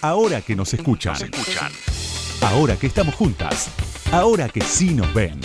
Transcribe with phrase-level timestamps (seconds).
[0.00, 1.16] Ahora que nos escuchan.
[1.16, 1.72] escuchan.
[2.42, 3.68] Ahora que estamos juntas.
[4.12, 5.40] Ahora que sí nos ven.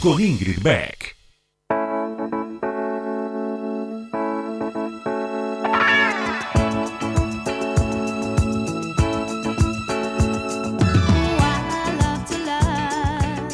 [0.00, 1.16] Con Ingrid Beck.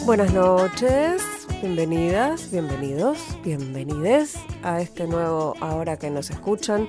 [0.04, 1.22] Buenas noches,
[1.62, 6.86] bienvenidas, bienvenidos, bienvenides a este nuevo Ahora que nos escuchan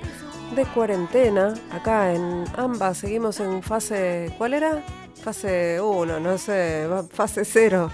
[0.54, 1.54] de cuarentena.
[1.72, 4.82] Acá en ambas seguimos en fase, ¿cuál era?
[5.22, 7.90] Fase 1, no sé, fase 0.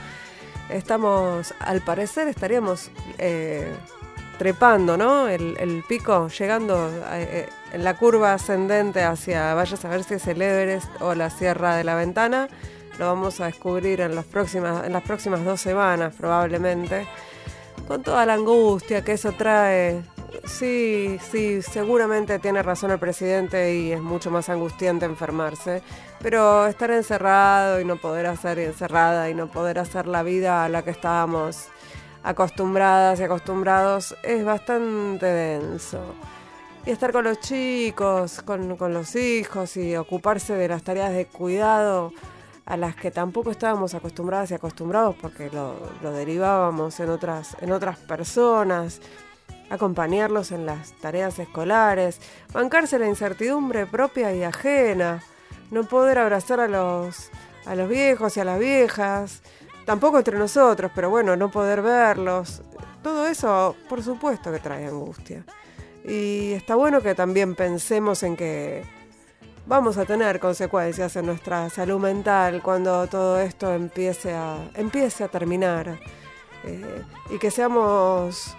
[0.69, 3.73] Estamos, al parecer, estaríamos eh,
[4.39, 5.29] trepando, ¿no?
[5.29, 10.41] El, pico, llegando eh, en la curva ascendente hacia, vayas a ver si es el
[10.41, 12.49] Everest o la Sierra de la Ventana.
[12.99, 17.07] Lo vamos a descubrir en, las próximas, en las próximas dos semanas, probablemente.
[17.89, 20.03] Con toda la angustia que eso trae
[20.45, 25.83] Sí, sí, seguramente tiene razón el presidente y es mucho más angustiante enfermarse,
[26.21, 30.69] pero estar encerrado y no poder hacer encerrada y no poder hacer la vida a
[30.69, 31.69] la que estábamos
[32.23, 36.01] acostumbradas y acostumbrados es bastante denso.
[36.87, 42.13] Y estar con los chicos, con, los hijos y ocuparse de las tareas de cuidado
[42.67, 47.73] a las que tampoco estábamos acostumbradas y acostumbrados porque lo, lo derivábamos en otras, en
[47.73, 49.01] otras personas
[49.71, 52.21] acompañarlos en las tareas escolares,
[52.53, 55.23] bancarse la incertidumbre propia y ajena,
[55.71, 57.31] no poder abrazar a los,
[57.65, 59.43] a los viejos y a las viejas,
[59.87, 62.63] tampoco entre nosotros, pero bueno, no poder verlos.
[63.03, 65.45] Todo eso, por supuesto que trae angustia.
[66.05, 68.85] Y está bueno que también pensemos en que
[69.67, 75.29] vamos a tener consecuencias en nuestra salud mental cuando todo esto empiece a, empiece a
[75.29, 75.99] terminar.
[76.65, 78.55] Eh, y que seamos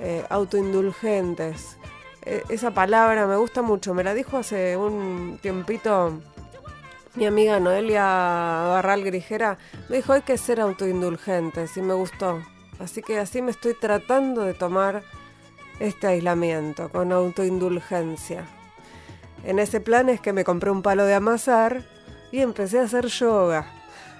[0.00, 1.78] eh, autoindulgentes.
[2.22, 6.20] E, esa palabra me gusta mucho, me la dijo hace un tiempito
[7.16, 9.56] mi amiga Noelia Barral Grijera,
[9.88, 12.42] me dijo hay que ser autoindulgentes y me gustó.
[12.78, 15.02] Así que así me estoy tratando de tomar
[15.80, 18.44] este aislamiento con autoindulgencia.
[19.44, 21.84] En ese plan es que me compré un palo de amasar
[22.32, 23.66] y empecé a hacer yoga.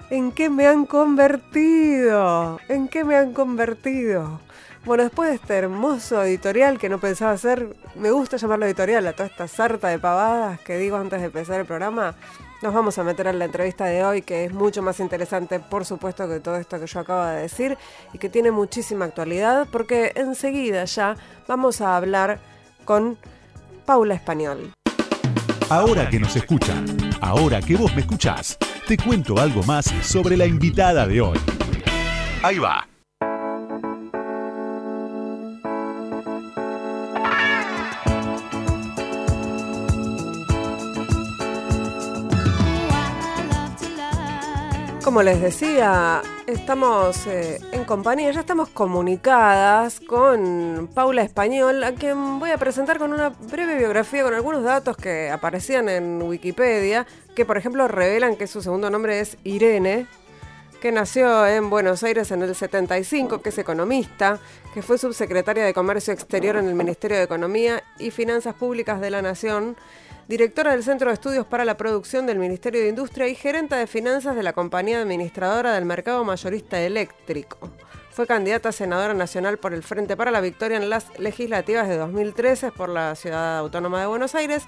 [0.09, 2.59] ¿En qué me han convertido?
[2.67, 4.39] ¿En qué me han convertido?
[4.87, 9.11] Bueno, después de este hermoso editorial que no pensaba hacer, me gusta llamarlo editorial a
[9.11, 12.15] toda esta sarta de pavadas que digo antes de empezar el programa,
[12.61, 15.83] nos vamos a meter en la entrevista de hoy, que es mucho más interesante, por
[15.83, 17.77] supuesto, que todo esto que yo acabo de decir
[18.13, 21.17] y que tiene muchísima actualidad, porque enseguida ya
[21.49, 22.39] vamos a hablar
[22.85, 23.17] con
[23.85, 24.71] Paula Español.
[25.69, 26.85] Ahora que nos escuchan,
[27.19, 31.37] ahora que vos me escuchás, te cuento algo más sobre la invitada de hoy.
[32.41, 32.87] Ahí va.
[45.07, 52.39] Como les decía, estamos eh, en compañía, ya estamos comunicadas con Paula Español, a quien
[52.39, 57.07] voy a presentar con una breve biografía con algunos datos que aparecían en Wikipedia,
[57.37, 60.07] que por ejemplo revelan que su segundo nombre es Irene,
[60.81, 64.39] que nació en Buenos Aires en el 75, que es economista,
[64.73, 69.09] que fue subsecretaria de Comercio Exterior en el Ministerio de Economía y Finanzas Públicas de
[69.09, 69.77] la Nación
[70.27, 73.87] directora del Centro de Estudios para la Producción del Ministerio de Industria y gerenta de
[73.87, 77.57] finanzas de la compañía administradora del mercado mayorista eléctrico.
[78.11, 81.97] Fue candidata a senadora nacional por el Frente para la Victoria en las legislativas de
[81.97, 84.63] 2013 por la Ciudad Autónoma de Buenos Aires.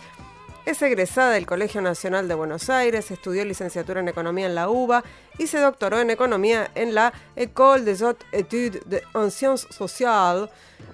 [0.66, 5.04] Es egresada del Colegio Nacional de Buenos Aires, estudió licenciatura en Economía en la UBA
[5.38, 10.50] y se doctoró en Economía en la École des Hautes Études en Sciences Sociales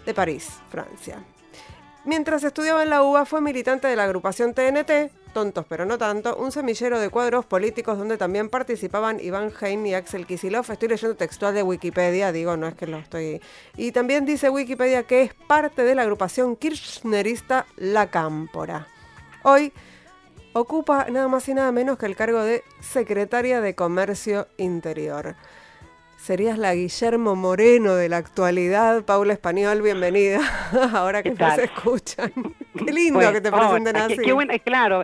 [0.05, 1.23] de París, Francia.
[2.05, 6.37] Mientras estudiaba en la UBA fue militante de la agrupación TNT, Tontos pero no tanto,
[6.37, 10.71] un semillero de cuadros políticos donde también participaban Iván Heim y Axel Kisilov.
[10.71, 13.41] Estoy leyendo textual de Wikipedia, digo, no es que lo estoy...
[13.75, 18.87] Y también dice Wikipedia que es parte de la agrupación kirchnerista La Cámpora.
[19.43, 19.73] Hoy
[20.53, 25.35] ocupa nada más y nada menos que el cargo de secretaria de Comercio Interior
[26.17, 29.05] serías la Guillermo Moreno de la actualidad.
[29.05, 30.39] Paula Español, bienvenida.
[30.93, 32.31] Ahora que nos escuchan.
[32.85, 34.17] Qué lindo que te presenten así.
[34.17, 35.03] Qué, bueno, claro.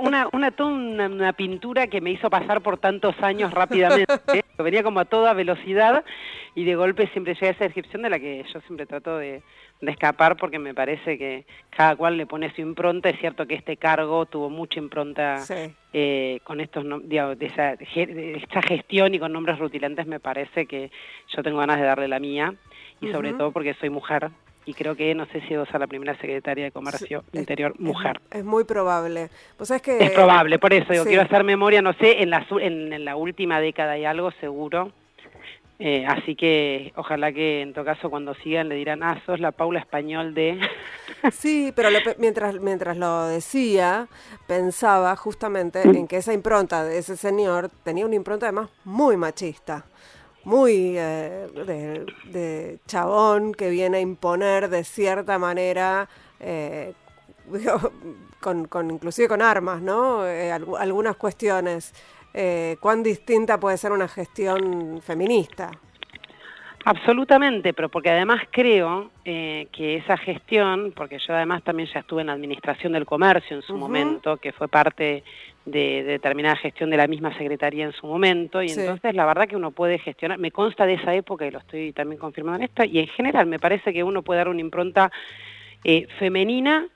[0.00, 4.12] una, una, una, pintura que me hizo pasar por tantos años rápidamente.
[4.34, 4.42] ¿eh?
[4.58, 6.04] Venía como a toda velocidad
[6.54, 9.42] y de golpe siempre llega esa descripción de la que yo siempre trato de,
[9.80, 13.08] de escapar porque me parece que cada cual le pone su impronta.
[13.08, 15.42] Es cierto que este cargo tuvo mucha impronta
[15.92, 20.90] eh, con estos, digamos, de, esa, esta gestión y con nombres rutilantes me parece que
[21.34, 22.54] yo tengo ganas de darle la mía
[23.00, 24.30] y sobre todo porque soy mujer
[24.64, 27.78] y creo que no sé si va a ser la primera secretaria de Comercio Interior
[27.78, 28.20] mujer.
[28.30, 29.30] Es, muy probable.
[29.56, 29.96] Pues es que...
[29.98, 33.60] Es probable, por eso digo, quiero hacer memoria, no sé, en la, en la última
[33.60, 34.92] década y algo seguro
[35.80, 39.52] eh, así que ojalá que en todo caso cuando sigan le dirán, ah, sos la
[39.52, 40.60] Paula español de...
[41.32, 41.88] Sí, pero
[42.18, 44.08] mientras, mientras lo decía,
[44.46, 49.86] pensaba justamente en que esa impronta de ese señor tenía una impronta además muy machista,
[50.44, 56.08] muy eh, de, chabón que viene a imponer de cierta manera...
[56.40, 56.92] Eh,
[58.40, 60.20] con, con, inclusive con armas, ¿no?
[60.78, 61.94] algunas cuestiones
[62.40, 65.72] eh, cuán distinta puede ser una gestión feminista.
[66.84, 72.20] Absolutamente, pero porque además creo eh, que esa gestión, porque yo además también ya estuve
[72.20, 75.24] en la administración del comercio en su momento, que fue parte
[75.64, 79.56] de, determinada gestión de la misma secretaría en su momento, y entonces la verdad que
[79.56, 82.84] uno puede gestionar, me consta de esa época y lo estoy también confirmando en esto,
[82.84, 85.10] y en general me parece que uno puede dar una impronta
[85.82, 86.86] eh, femenina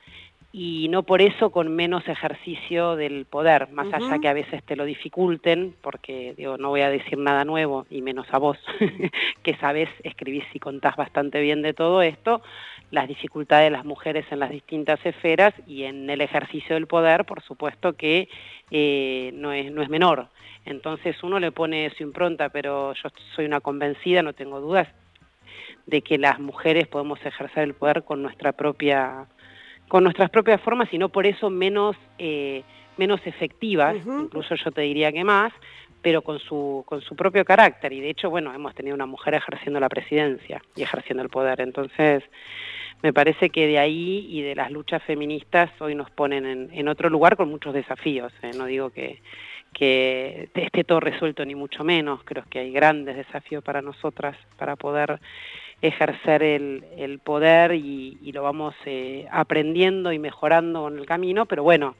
[0.54, 4.76] y no por eso con menos ejercicio del poder, más allá que a veces te
[4.76, 8.58] lo dificulten, porque digo, no voy a decir nada nuevo, y menos a vos,
[9.42, 12.42] que sabes escribís y contás bastante bien de todo esto,
[12.90, 17.24] las dificultades de las mujeres en las distintas esferas y en el ejercicio del poder,
[17.24, 18.28] por supuesto que
[18.70, 20.28] eh, no, es, no es menor.
[20.66, 24.88] Entonces uno le pone su impronta, pero yo soy una convencida, no tengo dudas,
[25.86, 29.26] de que las mujeres podemos ejercer el poder con nuestra propia
[29.92, 32.62] con nuestras propias formas y no por eso menos, eh,
[32.96, 35.52] menos efectivas, incluso yo te diría que más,
[36.00, 37.92] pero con su, con su propio carácter.
[37.92, 41.60] Y de hecho, bueno, hemos tenido una mujer ejerciendo la presidencia y ejerciendo el poder.
[41.60, 42.24] Entonces,
[43.02, 46.88] me parece que de ahí y de las luchas feministas hoy nos ponen en, en
[46.88, 48.32] otro lugar con muchos desafíos.
[48.40, 48.52] ¿eh?
[48.56, 49.20] No digo que,
[49.74, 54.74] que esté todo resuelto ni mucho menos, creo que hay grandes desafíos para nosotras para
[54.76, 55.20] poder
[55.82, 61.64] ejercer el, el poder y, lo vamos eh, aprendiendo y mejorando con el camino, pero
[61.64, 61.96] bueno,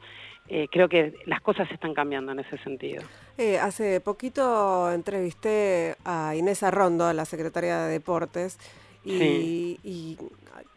[0.48, 3.02] eh, creo que las cosas están cambiando en ese sentido.
[3.36, 8.58] Eh, hace poquito entrevisté a Inés Arrondo, la secretaria de Deportes,
[9.04, 10.16] y,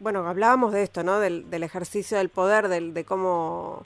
[0.00, 1.20] bueno, hablábamos de esto, ¿no?
[1.20, 3.84] Del, ejercicio del poder, del, de cómo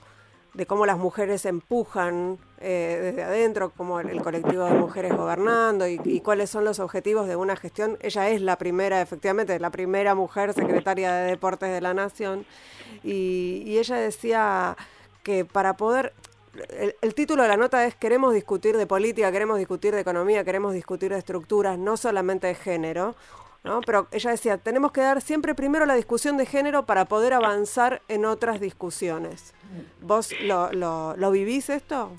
[0.55, 6.20] de cómo las mujeres empujan eh, desde adentro, como el, colectivo de mujeres gobernando y,
[6.20, 7.97] cuáles son los objetivos de una gestión.
[8.00, 12.44] Ella es la primera, efectivamente, la primera mujer secretaria de Deportes de la Nación
[13.05, 14.76] y, ella decía
[15.23, 16.12] que para poder...
[17.00, 20.75] el, título de la nota es Queremos discutir de política, queremos discutir de economía, queremos
[20.75, 23.14] discutir de estructuras, no solamente de género.
[23.64, 23.80] ¿No?
[23.82, 28.02] Pero ella decía, tenemos que dar siempre primero la discusión de género para poder avanzar
[28.08, 29.54] en otras discusiones.
[30.00, 32.12] ¿Vos lo, vivís esto?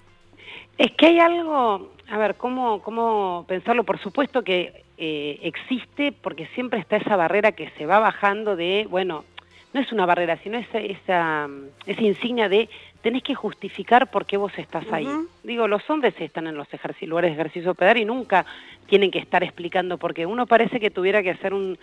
[0.77, 3.83] Es que hay algo, a ver, ¿cómo, cómo pensarlo?
[3.83, 8.87] Por supuesto que eh, existe porque siempre está esa barrera que se va bajando de,
[8.89, 9.25] bueno,
[9.73, 11.49] no es una barrera, sino esa, esa,
[11.85, 12.69] esa insignia de
[13.01, 15.07] tenés que justificar por qué vos estás ahí.
[15.43, 16.67] Digo, los hombres están en los
[17.01, 18.45] lugares de ejercicio pedal y nunca
[18.87, 21.77] tienen que estar explicando porque uno parece que tuviera que hacer un,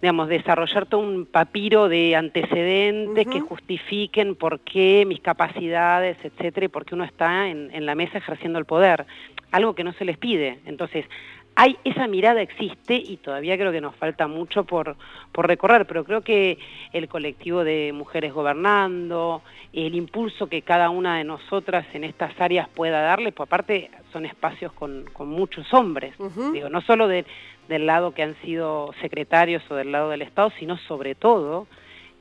[0.00, 6.68] digamos, desarrollar todo un papiro de antecedentes que justifiquen por qué mis capacidades, etcétera, y
[6.68, 9.06] por qué uno está en, en la mesa ejerciendo el poder.
[9.50, 10.58] Algo que no se les pide.
[10.64, 11.06] Entonces,
[11.54, 14.96] hay esa mirada existe y todavía creo que nos falta mucho por,
[15.32, 16.58] por recorrer, pero creo que
[16.92, 22.68] el colectivo de mujeres gobernando, el impulso que cada una de nosotras en estas áreas
[22.68, 26.14] pueda darle, pues aparte son espacios con, con muchos hombres,
[26.52, 27.26] digo, no solo del
[27.68, 31.66] lado que han sido secretarios o del lado del Estado, sino sobre todo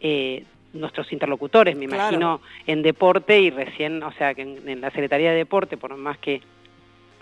[0.01, 5.31] eh, nuestros interlocutores, me imagino, en deporte y recién, o sea, que en la Secretaría
[5.31, 6.41] de Deporte, por más que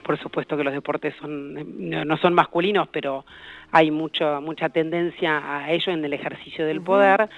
[0.10, 1.54] por supuesto que los deportes son,
[1.88, 3.26] no son masculinos, pero
[3.72, 7.30] hay mucho, mucha tendencia a ello en el ejercicio del poder.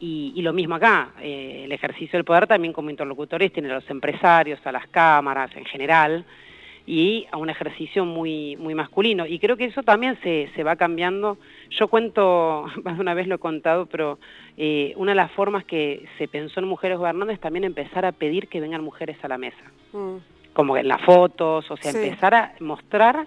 [0.00, 3.90] Y, lo mismo acá, eh, el ejercicio del poder también como interlocutores tiene a los
[3.90, 6.24] empresarios, a las cámaras en general,
[6.86, 9.26] y a un ejercicio muy, muy masculino.
[9.26, 11.36] Y creo que eso también se, se va cambiando.
[11.68, 14.18] Yo cuento, más de una vez lo he contado, pero
[14.56, 18.12] eh, una de las formas que se pensó en Mujeres Gobernando es también empezar a
[18.12, 19.70] pedir que vengan mujeres a la mesa.
[19.92, 23.26] Mm como en las fotos, o sea, empezar a mostrar,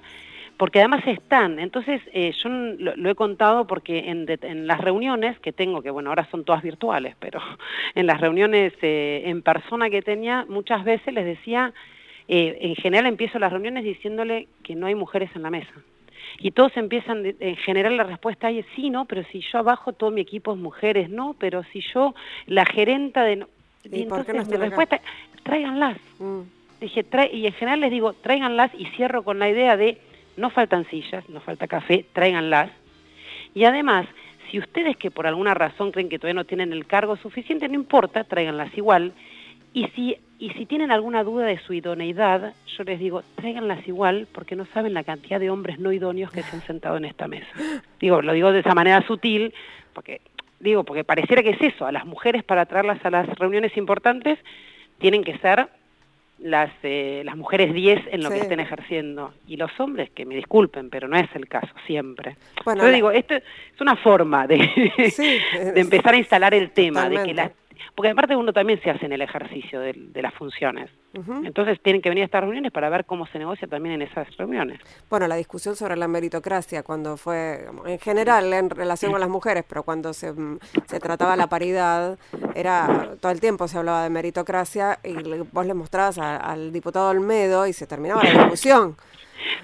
[0.57, 5.51] porque además están, entonces eh, yo lo, he contado porque en, en, las reuniones que
[5.51, 7.39] tengo, que bueno, ahora son todas virtuales, pero
[7.95, 11.73] en las reuniones eh, en persona que tenía, muchas veces les decía,
[12.27, 15.73] eh, en general empiezo las reuniones diciéndole que no hay mujeres en la mesa.
[16.39, 20.11] Y todos empiezan, en general la respuesta es sí, no, pero si yo abajo todo
[20.11, 22.15] mi equipo es mujeres, no, pero si yo,
[22.47, 23.45] la gerenta de...
[23.85, 24.99] ¿Y, entonces mi respuesta,
[25.43, 25.97] tráiganlas.
[26.19, 29.97] Mm dije, y en general les digo, tráiganlas y cierro con la idea de,
[30.35, 32.69] no faltan sillas, no falta café, tráiganlas.
[33.53, 34.07] Y además,
[34.49, 37.75] si ustedes que por alguna razón creen que todavía no tienen el cargo suficiente, no
[37.75, 39.13] importa, tráiganlas igual.
[39.73, 44.27] Y si, y si tienen alguna duda de su idoneidad, yo les digo, tráiganlas igual
[44.31, 47.27] porque no saben la cantidad de hombres no idóneos que se han sentado en esta
[47.27, 47.47] mesa.
[47.99, 49.53] Digo, lo digo de esa manera sutil,
[49.93, 50.21] porque
[50.59, 54.39] digo, porque pareciera que es eso, a las mujeres para traerlas a las reuniones importantes
[54.99, 55.67] tienen que ser
[56.39, 60.35] las, eh, las mujeres 10 en lo que estén ejerciendo y los hombres, que me
[60.35, 62.37] disculpen, pero no es el caso siempre.
[62.63, 63.43] Bueno, Yo digo, esto es
[63.81, 64.57] una forma de,
[65.73, 67.51] de empezar a instalar el tema, de que las
[67.95, 70.89] porque aparte uno también se hace en el ejercicio de, las funciones.
[71.43, 74.27] Entonces tienen que venir a estas reuniones para ver cómo se negocia también en esas
[74.37, 74.79] reuniones.
[75.09, 79.65] Bueno, la discusión sobre la meritocracia, cuando fue, en general, en relación con las mujeres,
[79.67, 80.33] pero cuando se,
[80.85, 82.17] se trataba la paridad,
[82.55, 85.13] era todo el tiempo se hablaba de meritocracia y
[85.51, 88.95] vos le mostrabas al diputado Olmedo y se terminaba la discusión.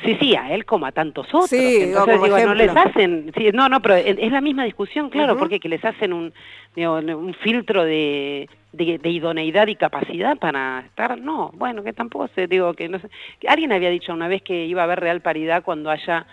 [0.04, 1.50] Sí, sí, a él como a tantos otros.
[1.50, 5.38] Sí, Entonces, digo, no les hacen, sí, no, no, pero es la misma discusión, claro,
[5.38, 6.34] porque que les hacen un,
[6.76, 12.74] un filtro de, de, idoneidad y capacidad para estar, no, bueno, que tampoco se, digo,
[12.74, 13.10] que no sé,
[13.48, 16.26] alguien había dicho una vez que iba a haber real paridad cuando haya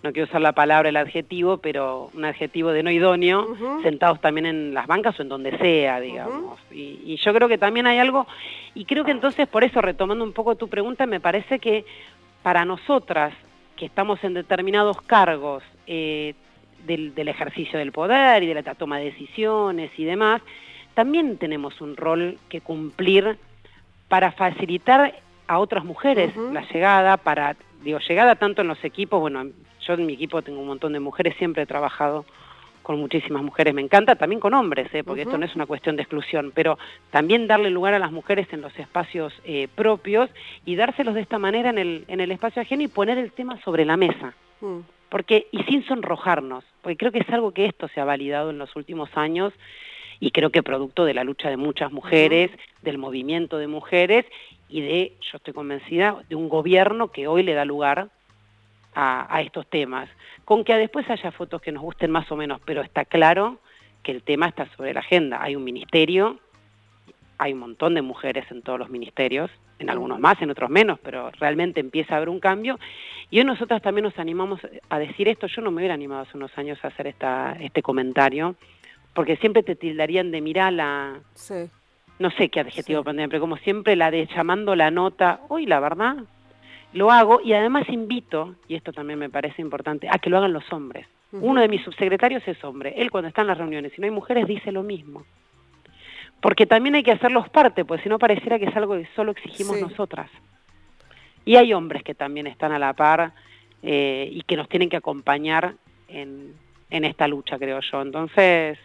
[0.00, 4.46] no quiero usar la palabra, el adjetivo, pero un adjetivo de no idóneo, sentados también
[4.46, 6.56] en las bancas o en donde sea, digamos.
[6.70, 8.24] y, y, yo creo que también hay algo,
[8.76, 11.84] y creo que entonces, por eso, retomando un poco tu pregunta, me parece que
[12.44, 13.34] para nosotras
[13.78, 16.34] que estamos en determinados cargos eh,
[16.86, 20.42] del, ejercicio del poder y de la toma de decisiones y demás,
[20.98, 23.38] también tenemos un rol que cumplir
[24.08, 25.14] para facilitar
[25.46, 29.44] a otras mujeres la llegada, para, digo, llegada tanto en los equipos, bueno,
[29.86, 32.24] yo en mi equipo tengo un montón de mujeres, siempre he trabajado
[32.82, 35.04] con muchísimas mujeres, me encanta, también con hombres, ¿eh?
[35.04, 36.80] porque esto no es una cuestión de exclusión, pero
[37.12, 40.28] también darle lugar a las mujeres en los espacios eh, propios
[40.66, 43.56] y dárselos de esta manera en el, en el espacio ajeno y poner el tema
[43.62, 44.34] sobre la mesa.
[44.60, 44.78] Mm.
[45.10, 48.58] Porque, y sin sonrojarnos, porque creo que es algo que esto se ha validado en
[48.58, 49.54] los últimos años
[50.20, 52.50] y creo que producto de la lucha de muchas mujeres,
[52.82, 54.26] del movimiento de mujeres
[54.68, 58.08] y de, yo estoy convencida, de un gobierno que hoy le da lugar
[58.94, 60.08] a, estos temas.
[60.44, 63.58] Con que después haya fotos que nos gusten más o menos, pero está claro
[64.02, 65.40] que el tema está sobre la agenda.
[65.40, 66.40] Hay un ministerio,
[67.38, 70.98] hay un montón de mujeres en todos los ministerios, en algunos más, en otros menos,
[70.98, 72.80] pero realmente empieza a haber un cambio.
[73.30, 75.46] Y hoy nosotras también nos animamos a decir esto.
[75.46, 78.56] Yo no me hubiera animado hace unos años a hacer esta, este comentario,
[79.18, 81.18] porque siempre te tildarían de mirar la...
[82.20, 83.16] No sé qué adjetivo sí.
[83.28, 86.18] pero como siempre la de llamando la nota, hoy la verdad,
[86.92, 90.52] lo hago y además invito, y esto también me parece importante, a que lo hagan
[90.52, 91.08] los hombres.
[91.32, 92.94] Uno de mis subsecretarios es hombre.
[92.96, 95.24] Él cuando está en las reuniones y no hay mujeres dice lo mismo.
[96.40, 99.32] Porque también hay que hacerlos parte, pues si no pareciera que es algo que solo
[99.32, 100.30] exigimos nosotras.
[101.44, 103.32] Y hay hombres que también están a la par
[103.82, 105.74] eh, y que nos tienen que acompañar
[106.06, 106.54] en,
[106.88, 108.00] en esta lucha, creo yo.
[108.00, 108.78] Entonces,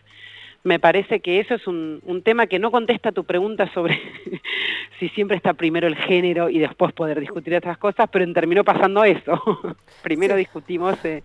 [0.64, 4.00] me parece que eso es un, tema que no contesta tu pregunta sobre
[5.00, 9.04] si siempre está primero el género y después poder discutir otras cosas, pero terminó pasando
[9.04, 9.42] eso.
[10.04, 11.24] primero discutimos eh,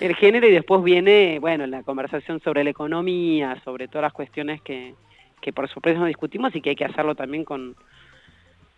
[0.00, 4.62] el género y después viene, bueno, la conversación sobre la economía, sobre todas las cuestiones
[4.62, 4.94] que,
[5.40, 7.74] que por supuesto no discutimos y que hay que hacerlo también con,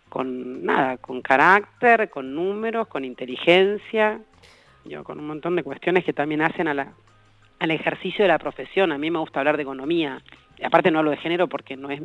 [0.09, 4.19] con nada, con carácter, con números, con inteligencia,
[4.83, 6.91] yo, con un montón de cuestiones que también hacen a la,
[7.61, 8.91] al ejercicio de la profesión.
[8.91, 10.19] A mí me gusta hablar de economía.
[10.63, 12.01] Aparte no hablo de género porque no es,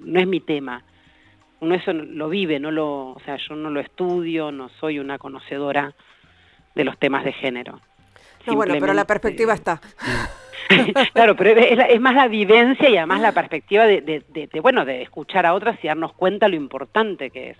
[0.00, 0.82] no es mi tema.
[1.60, 5.18] Uno eso lo vive, no lo, o sea, yo no lo estudio, no soy una
[5.18, 5.94] conocedora
[6.74, 7.80] de los temas de género.
[8.46, 9.78] No, bueno, pero la perspectiva está.
[11.12, 15.46] claro, pero es, más la vivencia y además la perspectiva de, de, bueno, de escuchar
[15.46, 17.56] a otras y darnos cuenta lo importante que es.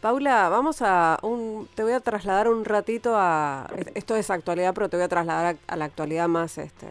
[0.00, 4.88] Paula, vamos a un, te voy a trasladar un ratito a, esto es actualidad, pero
[4.88, 6.88] te voy a trasladar a, la actualidad más, este,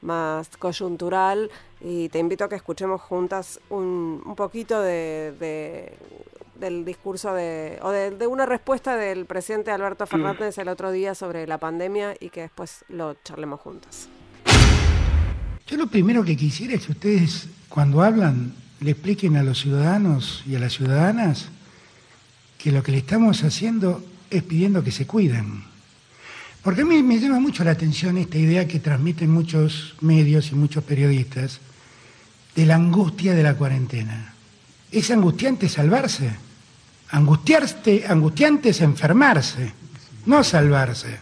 [0.00, 5.92] más coyuntural y te invito a que escuchemos juntas un, un poquito de,
[6.56, 10.08] del discurso de, o de, una respuesta del presidente Alberto mm.
[10.08, 14.08] Fernández el otro día sobre la pandemia y que después lo charlemos juntas.
[15.72, 20.42] Yo lo primero que quisiera es que ustedes, cuando hablan, le expliquen a los ciudadanos
[20.46, 21.48] y a las ciudadanas
[22.58, 25.64] que lo que le estamos haciendo es pidiendo que se cuiden.
[26.62, 30.56] Porque a mí me llama mucho la atención esta idea que transmiten muchos medios y
[30.56, 31.60] muchos periodistas
[32.54, 34.34] de la angustia de la cuarentena.
[34.90, 36.32] Es angustiante salvarse.
[37.12, 39.72] Angustiarte, angustiante es enfermarse,
[40.26, 41.18] no salvarse,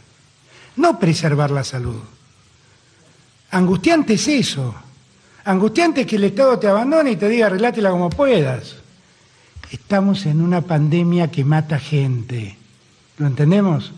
[0.75, 2.01] no preservar la salud.
[3.51, 4.75] Angustiante es eso.
[5.45, 8.77] Angustiante es que el Estado te abandone y te diga arreglátela como puedas.
[9.71, 12.57] Estamos en una pandemia que mata gente.
[13.19, 13.93] ¿Lo entendemos?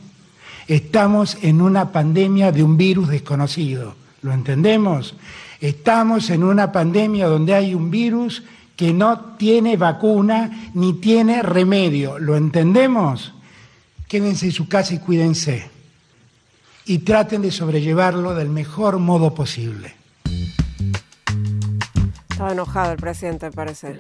[0.68, 5.16] Estamos en una pandemia de un virus desconocido, ¿Lo entendemos?
[5.60, 8.44] Estamos en una pandemia donde hay un virus
[8.76, 12.18] que no tiene vacuna ni tiene remedio.
[12.18, 13.32] ¿Lo entendemos?
[14.06, 15.71] Quédense en su casa y cuídense.
[16.84, 19.94] Y traten de sobrellevarlo del mejor modo posible.
[22.30, 23.98] Estaba enojado el presidente, parece.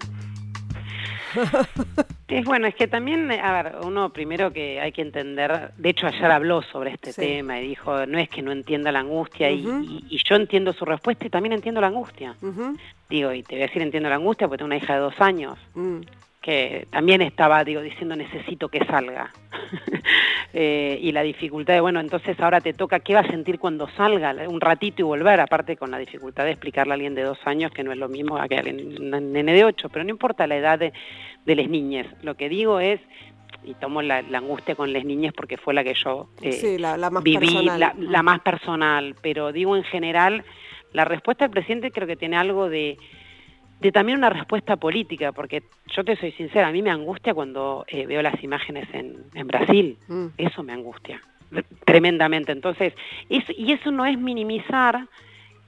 [2.28, 6.06] Es bueno, es que también, a ver, uno primero que hay que entender, de hecho
[6.06, 9.64] ayer habló sobre este tema y dijo, no es que no entienda la angustia y,
[10.24, 12.34] yo entiendo su respuesta y también entiendo la angustia.
[13.10, 15.20] Digo, y te voy a decir entiendo la angustia porque tengo una hija de dos
[15.20, 15.58] años.
[15.74, 16.00] Mm
[16.42, 19.32] que también estaba, digo, diciendo necesito que salga.
[20.54, 23.88] Eh, y la dificultad de, bueno, entonces ahora te toca, ¿qué va a sentir cuando
[23.96, 24.34] salga?
[24.46, 27.72] Un ratito y volver, aparte con la dificultad de explicarle a alguien de dos años
[27.72, 30.56] que no es lo mismo que a un nene de ocho, pero no importa la
[30.56, 30.92] edad de,
[31.46, 32.06] de las niñas.
[32.20, 33.00] Lo que digo es,
[33.64, 37.22] y tomo la, angustia con las niñas porque fue la que yo eh, la, más
[37.22, 37.94] viví, personal.
[37.96, 40.44] la más personal, pero digo en general,
[40.92, 42.98] la respuesta del presidente creo que tiene algo de
[43.82, 47.84] de también una respuesta política, porque yo te soy sincera, a mí me angustia cuando
[47.88, 50.26] eh, veo las imágenes en, en Brasil, mm.
[50.38, 51.20] eso me angustia
[51.84, 52.52] tremendamente.
[52.52, 52.94] Entonces,
[53.28, 55.06] y eso no es minimizar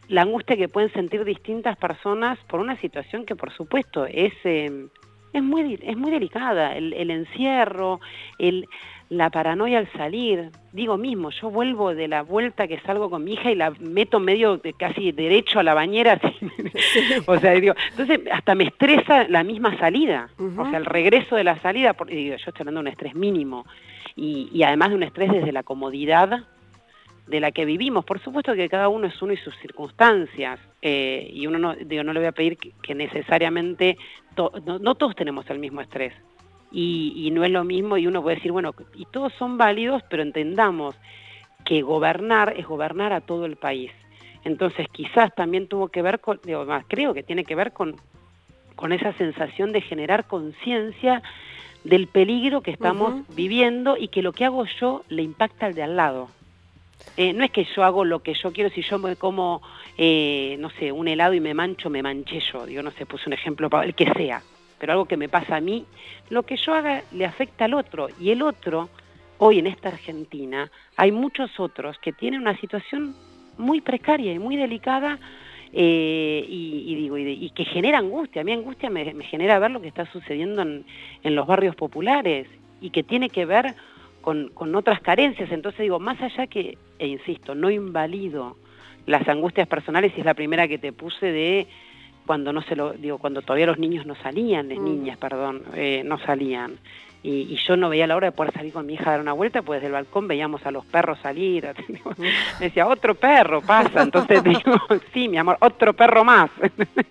[0.08, 4.86] la angustia que pueden sentir distintas personas por una situación que por supuesto es, eh,
[5.32, 8.00] es, muy, es muy delicada, el, el encierro,
[8.38, 8.66] el,
[9.08, 10.50] la paranoia al salir.
[10.72, 14.20] Digo mismo, yo vuelvo de la vuelta que salgo con mi hija y la meto
[14.20, 16.20] medio de casi derecho a la bañera.
[17.26, 20.28] o sea, digo, entonces hasta me estresa la misma salida.
[20.38, 23.14] O sea, el regreso de la salida, porque digo, yo estoy hablando de un estrés
[23.14, 23.66] mínimo.
[24.16, 26.44] Y, y además de un estrés desde la comodidad
[27.26, 28.04] de la que vivimos.
[28.04, 30.60] Por supuesto que cada uno es uno y sus circunstancias.
[30.82, 33.96] Eh, y uno no, digo, no le voy a pedir que, necesariamente,
[34.36, 36.12] no todos tenemos el mismo estrés
[36.76, 40.22] y, no es lo mismo y uno puede decir, bueno, y todos son válidos, pero
[40.22, 40.96] entendamos
[41.64, 43.92] que gobernar es gobernar a todo el país.
[44.42, 47.94] Entonces quizás también tuvo que ver con, digo, más creo que tiene que ver con,
[48.74, 51.22] con esa sensación de generar conciencia
[51.84, 55.84] del peligro que estamos viviendo y que lo que hago yo le impacta al de
[55.84, 56.28] al lado.
[57.16, 59.62] Eh, no es que yo hago lo que yo quiero, si yo me como,
[59.96, 62.66] eh, no sé, un helado y me mancho, me manché yo.
[62.66, 64.42] Digo, no sé, puse un ejemplo para el que sea
[64.84, 65.86] pero algo que me pasa a mí,
[66.28, 68.08] lo que yo haga le afecta al otro.
[68.20, 68.90] Y el otro,
[69.38, 73.16] hoy en esta Argentina, hay muchos otros que tienen una situación
[73.56, 75.18] muy precaria y muy delicada
[75.72, 78.42] eh, y, digo, y, que genera angustia.
[78.42, 80.84] A mí angustia me, genera ver lo que está sucediendo en,
[81.34, 82.46] los barrios populares
[82.82, 83.74] y que tiene que ver
[84.20, 85.50] con, con, otras carencias.
[85.50, 88.58] Entonces digo, más allá que, e insisto, no invalido
[89.06, 91.68] las angustias personales y es la primera que te puse de
[92.26, 94.84] cuando no se lo digo cuando todavía los niños no salían las mm.
[94.84, 96.78] niñas perdón eh, no salían.
[97.26, 99.32] Y, yo no veía la hora de poder salir con mi hija a dar una
[99.32, 101.66] vuelta pues desde el balcón veíamos a los perros salir
[102.18, 104.76] me decía otro perro pasa entonces digo
[105.14, 106.50] sí mi amor otro perro más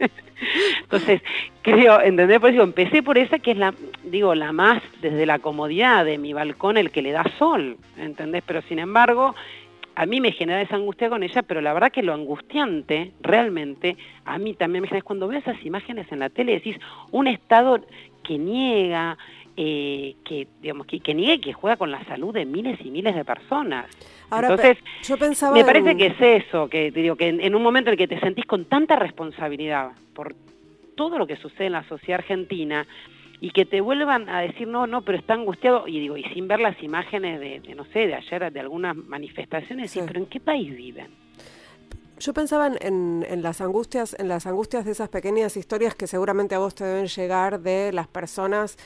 [0.83, 1.23] entonces
[1.63, 3.73] creo entendés por eso empecé por esa que es la
[4.03, 8.43] digo la más desde la comodidad de mi balcón el que le da sol entendés
[8.45, 9.33] pero sin embargo
[9.95, 13.97] a mí me genera esa angustia con ella, pero la verdad que lo angustiante, realmente,
[14.25, 16.77] a mí también me genera, cuando veo esas imágenes en la tele, decís,
[17.11, 17.79] un Estado
[18.23, 19.17] que niega,
[19.55, 23.15] eh, que digamos que, que niegue que juega con la salud de miles y miles
[23.15, 23.85] de personas.
[24.31, 27.93] Entonces, yo pensaba me parece que es eso, que digo que en, un momento en
[27.93, 30.33] el que te sentís con tanta responsabilidad por
[30.95, 32.87] todo lo que sucede en la sociedad argentina,
[33.43, 36.47] y que te vuelvan a decir, no, no, pero está angustiado, y digo, y sin
[36.47, 39.99] ver las imágenes de, no sé, de ayer, de algunas manifestaciones, sí.
[40.07, 41.07] pero ¿en qué país viven?
[42.19, 46.55] Yo pensaba en, en, las angustias, en las angustias de esas pequeñas historias que seguramente
[46.55, 48.77] a vos te deben llegar de las personas,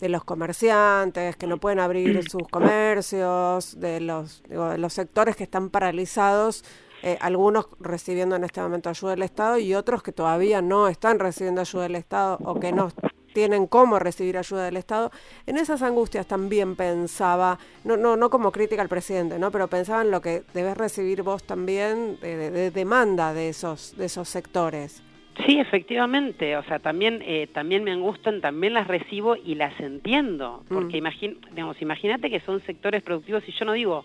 [0.00, 5.44] de los comerciantes que no pueden abrir sus comercios, de los, de los sectores que
[5.44, 6.64] están paralizados,
[7.04, 11.20] eh, algunos recibiendo en este momento ayuda del Estado y otros que todavía no están
[11.20, 12.90] recibiendo ayuda del Estado o que no
[13.34, 15.10] tienen cómo recibir ayuda del Estado.
[15.46, 19.50] En esas angustias también pensaba, no, no, no como crítica al presidente, ¿no?
[19.50, 24.28] pero pensaba en lo que debes recibir vos también de, demanda de esos, de esos
[24.28, 25.02] sectores.
[25.44, 30.62] Sí, efectivamente, o sea, también, eh, también me angustan, también las recibo y las entiendo,
[30.68, 31.50] porque mm.
[31.50, 34.04] digamos, imagínate que son sectores productivos y yo no digo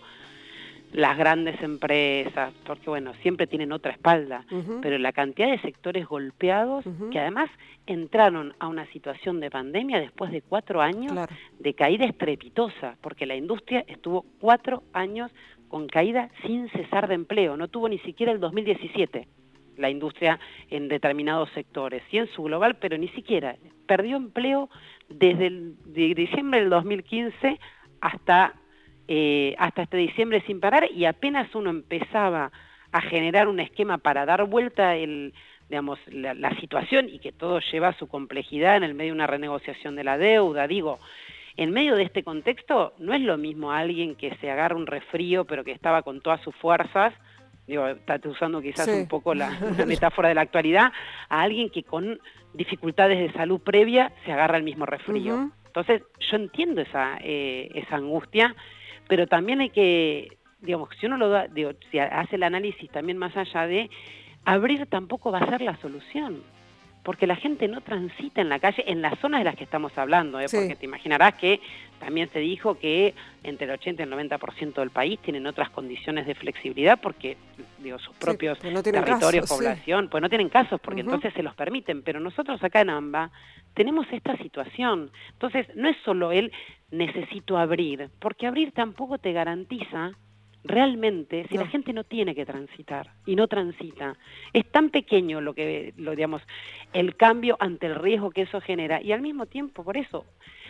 [0.92, 4.44] las grandes empresas, porque bueno, siempre tienen otra espalda,
[4.82, 7.50] pero la cantidad de sectores golpeados que además
[7.86, 11.12] entraron a una situación de pandemia después de cuatro años
[11.58, 15.30] de caída estrepitosa, porque la industria estuvo cuatro años
[15.68, 19.28] con caída sin cesar de empleo, no tuvo ni siquiera el 2017
[19.76, 24.68] la industria en determinados sectores, y en su global, pero ni siquiera perdió empleo
[25.08, 27.58] desde el, de diciembre del 2015
[28.00, 28.54] hasta
[29.12, 32.52] eh, hasta este diciembre sin parar y apenas uno empezaba
[32.92, 35.34] a generar un esquema para dar vuelta el,
[35.68, 39.96] digamos, la, situación y que todo lleva su complejidad en el medio de una renegociación
[39.96, 40.68] de la deuda.
[40.68, 41.00] Digo,
[41.56, 45.44] en medio de este contexto no es lo mismo alguien que se agarra un resfrío
[45.44, 47.12] pero que estaba con todas sus fuerzas,
[47.66, 49.50] digo, está usando quizás un poco la,
[49.88, 50.92] metáfora de la actualidad,
[51.28, 52.20] a alguien que con
[52.54, 55.50] dificultades de salud previa se agarra el mismo resfrío.
[55.66, 58.54] Entonces, yo entiendo esa, eh, esa angustia,
[59.10, 63.18] pero también hay que, digamos, si uno lo da, digo, si hace el análisis también
[63.18, 63.90] más allá de
[64.44, 66.44] abrir tampoco va a ser la solución
[67.02, 69.96] porque la gente no transita en la calle en las zonas de las que estamos
[69.96, 70.46] hablando, ¿eh?
[70.50, 71.60] porque te imaginarás que
[71.98, 76.26] también se dijo que entre el 80 y el 90% del país tienen otras condiciones
[76.26, 77.36] de flexibilidad porque
[77.78, 82.20] digo sus propios territorios, población, pues no tienen casos porque entonces se los permiten, pero
[82.20, 83.30] nosotros acá en AMBA
[83.74, 85.10] tenemos esta situación.
[85.32, 86.52] Entonces, no es solo el
[86.90, 90.12] necesito abrir, porque abrir tampoco te garantiza
[90.64, 94.16] realmente, si la gente no tiene que transitar y no transita,
[94.52, 96.42] es tan pequeño lo que, lo digamos,
[96.92, 100.26] el cambio ante el riesgo que eso genera y al mismo tiempo, por eso,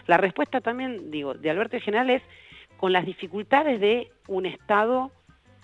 [0.06, 2.22] la respuesta también, digo, de Alberto General es
[2.76, 5.10] con las dificultades de un Estado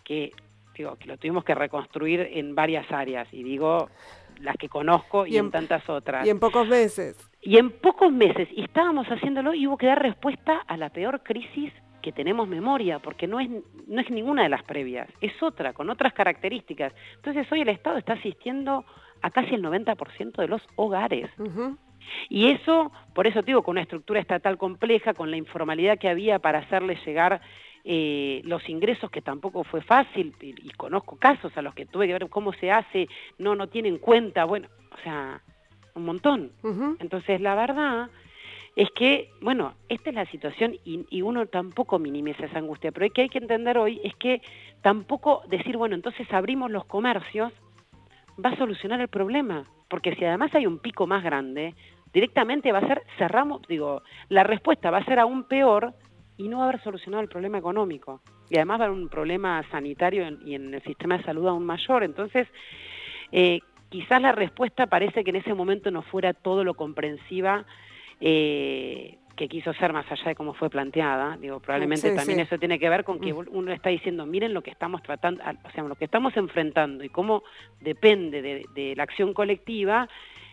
[0.05, 0.33] que,
[0.77, 3.89] digo, que lo tuvimos que reconstruir en varias áreas y digo
[4.41, 6.27] las que conozco y, en, tantas otras.
[6.27, 7.17] Y en pocos meses.
[7.41, 11.23] Y en pocos meses, y estábamos haciéndolo y hubo que dar respuesta a la peor
[11.23, 11.73] crisis
[12.07, 13.51] que tenemos memoria, porque no es,
[13.88, 16.92] no es ninguna de las previas, es otra, con otras características.
[17.16, 18.85] Entonces hoy el Estado está asistiendo
[19.23, 21.29] a casi el 90% de los hogares.
[22.29, 26.38] Y eso, por eso digo, con una estructura estatal compleja, con la informalidad que había
[26.38, 27.40] para hacerle llegar
[27.83, 32.12] eh, los ingresos, que tampoco fue fácil, y, conozco casos a los que tuve que
[32.12, 35.42] ver cómo se hace, no, no tienen cuenta, bueno, o sea,
[35.97, 36.53] un montón.
[37.01, 38.11] Entonces, la verdad
[38.77, 43.12] es que, bueno, esta es la situación y, uno tampoco minimiza esa angustia, pero lo
[43.12, 44.43] que hay que entender hoy es que
[44.83, 47.53] tampoco decir, bueno, entonces abrimos los comercios
[48.45, 51.75] va a solucionar el problema, porque si además hay un pico más grande,
[52.12, 55.95] directamente va a ser, cerramos, digo, la respuesta va a ser aún peor
[56.37, 58.21] y no va a haber solucionado el problema económico.
[58.51, 61.65] Y además va a haber un problema sanitario y en el sistema de salud aún
[61.65, 62.05] mayor.
[62.05, 62.47] Entonces,
[63.33, 67.65] eh, quizás la respuesta parece que en ese momento no fuera todo lo comprensiva
[68.20, 71.37] eh, que quiso ser más allá de cómo fue planteada.
[71.37, 73.48] Digo, probablemente también eso tiene que ver con que mm.
[73.52, 77.11] uno está diciendo, miren lo que estamos tratando, o sea, lo que estamos enfrentando y
[77.11, 77.44] cómo
[77.81, 80.09] depende de, la acción colectiva.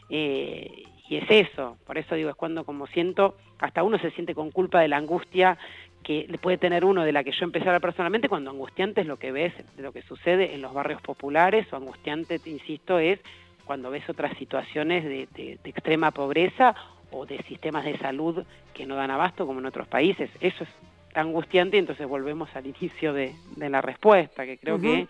[0.09, 4.35] Eh, y es eso, por eso digo, es cuando como siento, hasta uno se siente
[4.35, 5.57] con culpa de la angustia
[6.01, 9.07] que le puede tener uno de la que yo empecé a personalmente, cuando angustiante es
[9.07, 12.99] lo que ves, de lo que sucede en los barrios populares, o angustiante, te insisto,
[12.99, 13.19] es
[13.65, 16.75] cuando ves otras situaciones de, de extrema pobreza
[17.13, 20.29] o de sistemas de salud que no dan abasto como en otros países.
[20.39, 20.69] Eso es
[21.13, 25.07] angustiante y entonces volvemos al inicio de, la respuesta, que creo que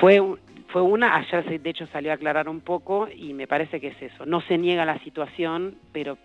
[0.00, 0.20] fue,
[0.68, 4.02] fue una, ayer de hecho salió a aclarar un poco y me parece que es
[4.02, 6.16] eso, no se niega la situación, pero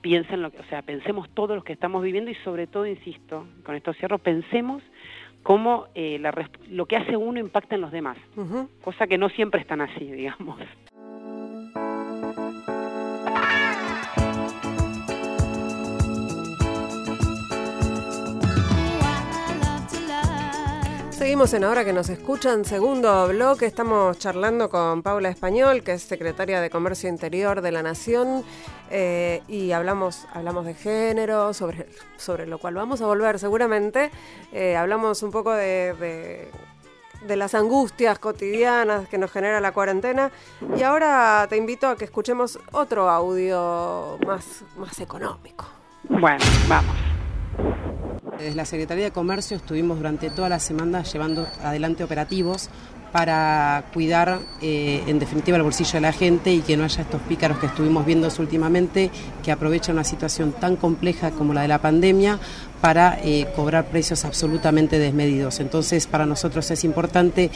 [0.00, 3.46] piensen lo que, o sea, pensemos todos los que estamos viviendo y sobre todo, insisto,
[3.64, 4.82] con esto cierro, pensemos
[5.42, 6.20] cómo eh,
[6.70, 8.16] lo que hace uno impacta en los demás,
[8.82, 10.60] cosa que no siempre están así, digamos.
[21.26, 26.02] Seguimos en Ahora que nos escuchan, segundo bloque, estamos charlando con Paula Español, que es
[26.02, 28.44] secretaria de Comercio Interior de la Nación,
[28.92, 34.12] eh, y hablamos, hablamos de género, sobre, sobre lo cual vamos a volver seguramente,
[34.52, 36.48] eh, hablamos un poco de,
[37.26, 40.30] de, las angustias cotidianas que nos genera la cuarentena,
[40.76, 45.66] y ahora te invito a que escuchemos otro audio más, más económico.
[46.08, 46.94] Bueno, vamos.
[48.38, 52.68] Desde la Secretaría de Comercio estuvimos durante toda la semana llevando adelante operativos
[53.10, 57.22] para cuidar eh, en definitiva el bolsillo de la gente y que no haya estos
[57.22, 59.10] pícaros que estuvimos viendo últimamente
[59.42, 62.38] que aprovechan una situación tan compleja como la de la pandemia
[62.82, 65.60] para eh, cobrar precios absolutamente desmedidos.
[65.60, 67.50] Entonces para nosotros es importante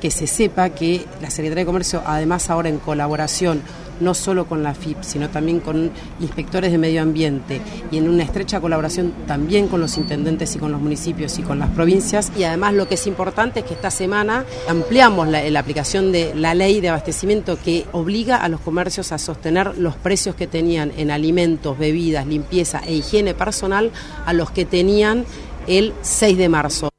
[0.00, 3.60] que se sepa que la Secretaría de Comercio, además ahora en colaboración
[4.02, 7.60] no solo con la FIP, sino también con inspectores de medio ambiente
[7.90, 11.58] y en una estrecha colaboración también con los intendentes y con los municipios y con
[11.58, 12.32] las provincias.
[12.36, 16.34] Y además lo que es importante es que esta semana ampliamos la, la aplicación de
[16.34, 20.92] la ley de abastecimiento que obliga a los comercios a sostener los precios que tenían
[20.96, 23.90] en alimentos, bebidas, limpieza e higiene personal
[24.26, 25.24] a los que tenían
[25.66, 26.91] el 6 de marzo.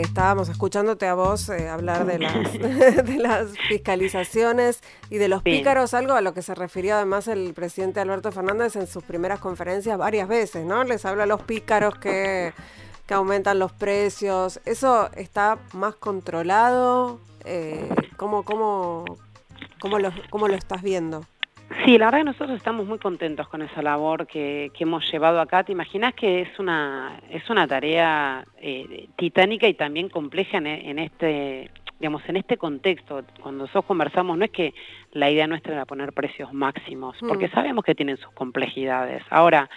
[0.00, 5.42] Eh, estábamos escuchándote a vos eh, hablar de las, de las fiscalizaciones y de los
[5.42, 9.40] pícaros, algo a lo que se refirió además el presidente Alberto Fernández en sus primeras
[9.40, 10.84] conferencias varias veces, ¿no?
[10.84, 12.52] Les habla a los pícaros que
[13.06, 14.60] que aumentan los precios.
[14.64, 17.18] ¿Eso está más controlado?
[17.44, 19.04] Eh, ¿cómo, cómo,
[19.80, 21.26] cómo, lo, ¿Cómo lo estás viendo?
[21.84, 25.62] Sí, la verdad que nosotros estamos muy contentos con esa labor que, hemos llevado acá.
[25.62, 31.70] ¿Te imaginas que es una, es una tarea eh, titánica y también compleja en, este
[32.00, 34.72] digamos, en este contexto, cuando nosotros conversamos, no es que
[35.12, 37.52] la idea nuestra era poner precios máximos, porque mm.
[37.52, 39.22] sabemos que tienen sus complejidades.
[39.28, 39.68] Ahora,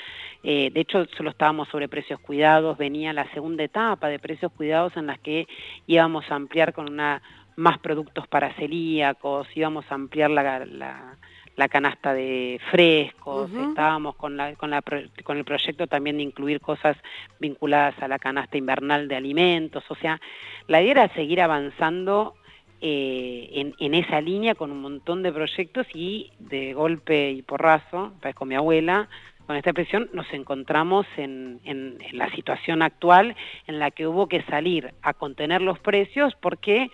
[0.42, 4.96] eh, de hecho, solo estábamos sobre precios cuidados, venía la segunda etapa de precios cuidados
[4.96, 5.48] en las que
[5.86, 7.22] íbamos a ampliar con una
[7.58, 11.18] más productos para celíacos, íbamos a ampliar la, la
[11.56, 14.82] la canasta de frescos, estábamos con, la, con, la,
[15.24, 16.98] con el proyecto también de incluir cosas
[17.40, 20.20] vinculadas a la canasta invernal de alimentos, o sea,
[20.68, 22.36] la idea era seguir avanzando
[22.82, 28.14] eh, en, en, esa línea con un montón de proyectos y de golpe y porrazo,
[28.22, 29.08] pues con mi abuela,
[29.46, 33.36] con esta presión nos encontramos en, en, en, la situación actual
[33.68, 36.90] en la que hubo que salir a contener los precios porque,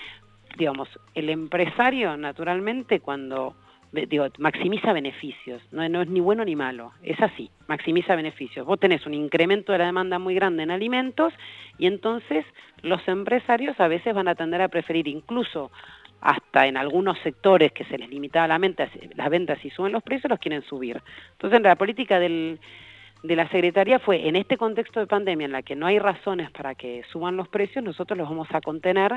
[0.58, 3.56] digamos, el empresario naturalmente cuando
[3.92, 8.66] digo, maximiza beneficios, no, no, es ni bueno ni malo, es así, maximiza beneficios.
[8.66, 11.34] Vos tenés un incremento de la demanda muy grande en alimentos
[11.78, 12.46] y entonces
[12.82, 15.72] los empresarios a veces van a tender a preferir incluso
[16.22, 20.04] hasta en algunos sectores que se les limitaba la venta, las ventas y suben los
[20.04, 21.02] precios, los quieren subir.
[21.32, 22.60] Entonces la política del,
[23.24, 26.52] de la Secretaría fue, en este contexto de pandemia en la que no hay razones
[26.52, 29.14] para que suban los precios, nosotros los vamos a contener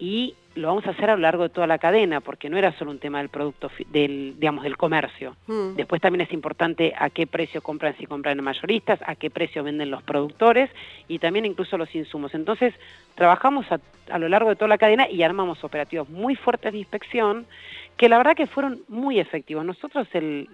[0.00, 2.72] y lo vamos a hacer a lo largo de toda la cadena, porque no era
[2.72, 5.36] solo un tema del producto, del, digamos, del comercio.
[5.46, 5.76] Mm.
[5.76, 9.90] Después también es importante a qué precio compran, si compran mayoristas, a qué precio venden
[9.90, 10.70] los productores
[11.06, 12.34] y también incluso los insumos.
[12.34, 12.74] Entonces,
[13.14, 17.46] trabajamos a, lo largo de toda la cadena y armamos operativos muy fuertes de inspección,
[17.96, 19.64] que la verdad que fueron muy efectivos.
[19.64, 20.48] Nosotros, el,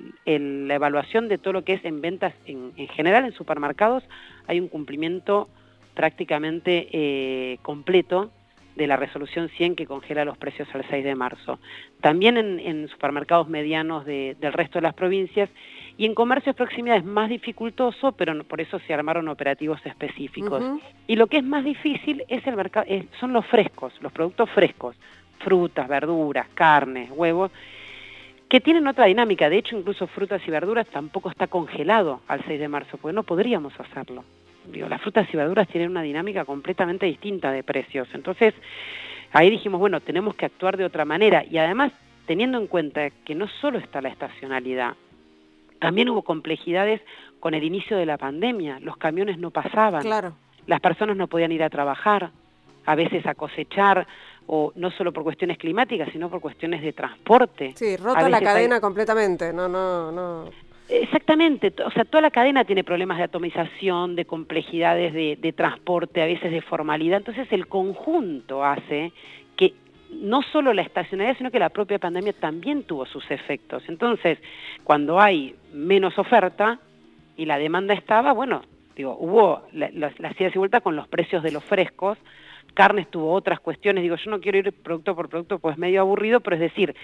[0.68, 4.02] la evaluación de todo lo que es en ventas en, en general en supermercados,
[4.46, 5.48] hay un cumplimiento
[5.94, 8.30] prácticamente eh, completo
[8.76, 11.58] de la resolución 100 que congela los precios al 6 de marzo.
[12.00, 15.48] También en, supermercados medianos del resto de las provincias
[15.96, 20.62] y en comercios proximidad es más dificultoso, pero por eso se armaron operativos específicos.
[21.06, 22.86] Y lo que es más difícil es el mercado,
[23.18, 24.94] son los frescos, los productos frescos,
[25.38, 27.50] frutas, verduras, carnes, huevos,
[28.48, 29.48] que tienen otra dinámica.
[29.48, 33.22] De hecho, incluso frutas y verduras tampoco está congelado al 6 de marzo, porque no
[33.22, 34.22] podríamos hacerlo
[34.68, 38.08] digo, las frutas y verduras tienen una dinámica completamente distinta de precios.
[38.14, 38.54] Entonces,
[39.32, 41.92] ahí dijimos, bueno, tenemos que actuar de otra manera y además
[42.26, 44.94] teniendo en cuenta que no solo está la estacionalidad,
[45.78, 47.00] también hubo complejidades
[47.40, 50.32] con el inicio de la pandemia, los camiones no pasaban, claro.
[50.66, 52.30] las personas no podían ir a trabajar,
[52.84, 54.06] a veces a cosechar,
[54.46, 57.72] o no solo por cuestiones climáticas, sino por cuestiones de transporte.
[57.76, 60.50] Sí, rota la cadena completamente, no, no, no.
[60.88, 66.26] Exactamente, o sea, toda la cadena tiene problemas de atomización, de complejidades de, transporte, a
[66.26, 69.12] veces de formalidad, entonces el conjunto hace
[69.56, 69.74] que
[70.12, 73.82] no solo la estacionalidad, sino que la propia pandemia también tuvo sus efectos.
[73.88, 74.38] Entonces,
[74.84, 76.78] cuando hay menos oferta
[77.36, 78.62] y la demanda estaba, bueno,
[78.94, 82.16] digo, hubo las la, idas y con los precios de los frescos,
[82.74, 86.40] carnes tuvo otras cuestiones, digo, yo no quiero ir producto por producto, pues medio aburrido,
[86.40, 86.94] pero es decir,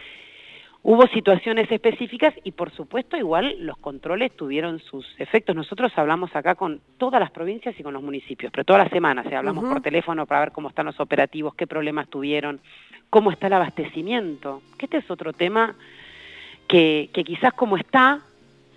[0.85, 5.55] Hubo situaciones específicas y por supuesto igual los controles tuvieron sus efectos.
[5.55, 9.27] Nosotros hablamos acá con todas las provincias y con los municipios, pero todas las semanas
[9.31, 9.37] ¿eh?
[9.37, 12.61] hablamos por teléfono para ver cómo están los operativos, qué problemas tuvieron,
[13.11, 14.61] cómo está el abastecimiento.
[14.77, 15.77] Que este es otro tema
[16.67, 18.19] que, que quizás como está,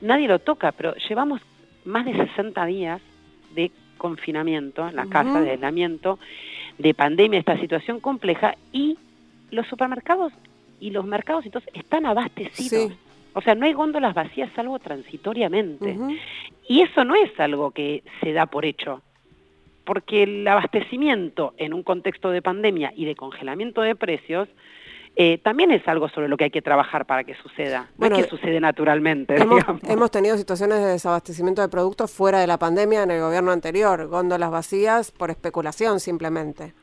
[0.01, 1.41] nadie lo toca, pero llevamos
[1.85, 3.01] más de 60 días
[3.55, 6.19] de confinamiento en la casa, de aislamiento,
[6.77, 8.99] de pandemia, esta situación compleja y
[9.49, 10.33] los supermercados
[10.79, 12.93] y los mercados entonces están abastecidos.
[13.33, 15.97] O sea, no hay góndolas vacías salvo transitoriamente.
[16.67, 19.01] Y eso no es algo que se da por hecho,
[19.83, 24.47] porque el abastecimiento en un contexto de pandemia y de congelamiento de precios
[25.17, 28.13] eh, también es algo sobre lo que hay que trabajar para que suceda, no es
[28.13, 29.35] que sucede naturalmente.
[29.35, 33.51] Hemos, hemos, tenido situaciones de desabastecimiento de productos fuera de la pandemia en el gobierno
[33.51, 36.73] anterior, góndolas vacías por especulación simplemente.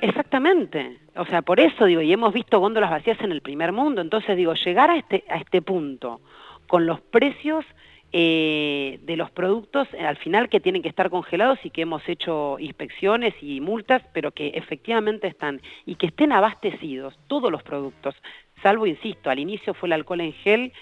[0.00, 0.98] Exactamente.
[1.16, 4.36] O sea, por eso digo, y hemos visto góndolas vacías en el primer mundo, entonces
[4.36, 6.20] digo, llegar a este, a este punto
[6.66, 7.64] con los precios
[8.12, 12.08] eh, de los productos eh, al final que tienen que estar congelados y que hemos
[12.08, 18.16] hecho inspecciones y multas, pero que efectivamente están y que estén abastecidos todos los productos,
[18.62, 20.72] salvo, insisto, al inicio fue el alcohol en gel,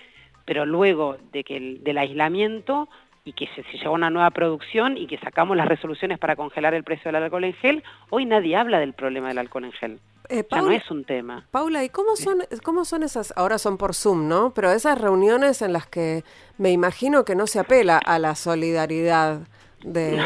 [0.47, 2.89] pero luego de que el, del aislamiento
[3.29, 6.83] y que se, se, una nueva producción y que sacamos las resoluciones para congelar el
[6.83, 10.01] precio del alcohol en gel, hoy nadie habla del problema del alcohol en gel.
[10.31, 11.47] Eh, ya no es un tema.
[11.51, 14.53] Paula, ¿y cómo son, cómo son esas, ahora son por Zoom, ¿no?
[14.55, 16.25] Pero esas reuniones en las que
[16.57, 19.41] me imagino que no se apela a la solidaridad
[19.85, 20.23] de...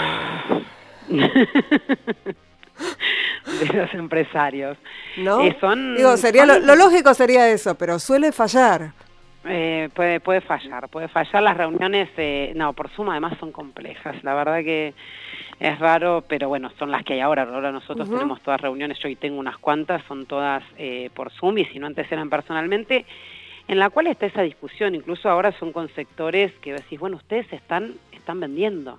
[3.61, 4.79] de los empresarios.
[5.17, 5.41] ¿No?
[5.43, 8.93] Eh, son- Digo, sería lo, lo lógico sería eso, pero suele fallar.
[9.45, 11.43] Eh, puede, puede fallar, puede fallar.
[11.43, 14.23] Las reuniones, eh, no, por suma además son complejas.
[14.23, 14.95] La verdad que
[15.59, 17.43] es raro, pero bueno, son las que hay ahora.
[17.43, 21.59] Ahora nosotros tenemos todas reuniones, yo hoy tengo unas cuantas, son todas eh, por Zoom
[21.59, 23.05] y si no antes eran personalmente,
[23.69, 24.95] en la cual está esa discusión.
[24.95, 28.99] Incluso ahora son con sectores que decís, bueno, ustedes están, están vendiendo.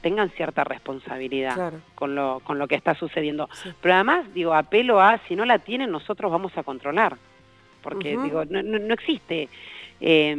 [0.00, 1.80] Tengan cierta responsabilidad Claro.
[1.94, 3.48] con, lo, con lo que está sucediendo.
[3.52, 3.70] Sí.
[3.82, 7.16] Pero además, digo, apelo a, si no la tienen, nosotros vamos a controlar.
[7.82, 9.48] Porque, digo, no, no, no existe,
[10.00, 10.36] eh,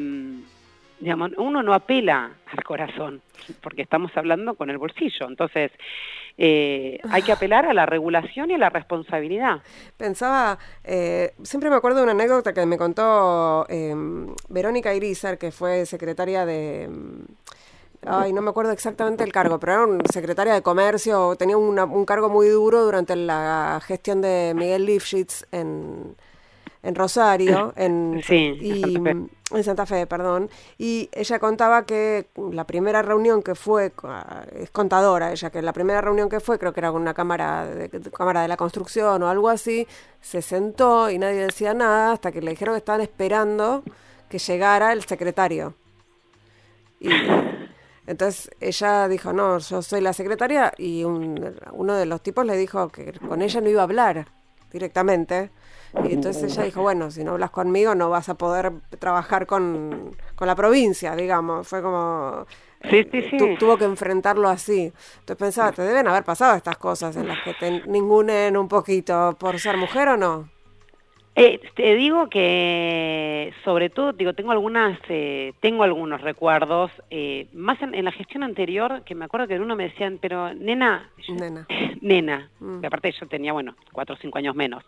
[1.00, 3.22] digamos, uno no apela al corazón,
[3.62, 5.28] porque estamos hablando con el bolsillo.
[5.28, 5.72] Entonces,
[6.38, 9.62] eh, hay que apelar a la regulación y a la responsabilidad.
[9.98, 13.96] Pensaba, eh, siempre me acuerdo de una anécdota que me contó eh,
[14.50, 16.88] Verónica Irizar, que fue secretaria de...
[16.90, 17.22] mm,
[18.04, 21.86] Ay, no me acuerdo exactamente el cargo, pero era un secretaria de comercio, tenía una-
[21.86, 26.16] un cargo muy duro durante la gestión de Miguel Lifshitz en,
[26.84, 29.58] en Rosario, en, Sí, en y, Santa Fe.
[29.58, 30.50] en Santa Fe, perdón.
[30.78, 35.74] Y ella contaba que la primera reunión que fue, ah, es contadora ella, que la
[35.74, 38.58] primera reunión que fue, creo que era con una cámara de, de- cámara de la
[38.58, 39.88] construcción o algo así,
[40.22, 43.84] se sentó y nadie decía nada hasta que le dijeron que estaban esperando
[44.30, 45.76] que llegara el secretario.
[47.00, 47.10] Y
[48.08, 52.58] entonces ella dijo, no, yo soy la secretaria y un- uno de los tipos le
[52.58, 54.28] dijo que con ella no iba a hablar
[54.72, 55.52] directamente.
[56.02, 60.16] Y entonces ella dijo, bueno, si no hablas conmigo no vas a poder trabajar con,
[60.36, 61.68] con la provincia, digamos.
[61.68, 62.46] Fue como...
[62.90, 63.38] Sí, sí, sí.
[63.38, 64.92] tu- tuvo que enfrentarlo así.
[65.20, 69.36] Entonces pensaba, te deben haber pasado estas cosas en las que te ningunen un poquito
[69.40, 70.50] por ser mujer o no.
[71.34, 77.82] Eh, te digo que sobre todo digo tengo algunas eh, tengo algunos recuerdos eh, más
[77.82, 81.10] en, en la gestión anterior que me acuerdo que en uno me decían pero nena
[81.26, 81.66] yo- Nena.
[82.02, 82.82] nena Mm.
[82.82, 84.84] que aparte yo tenía bueno cuatro o cinco años menos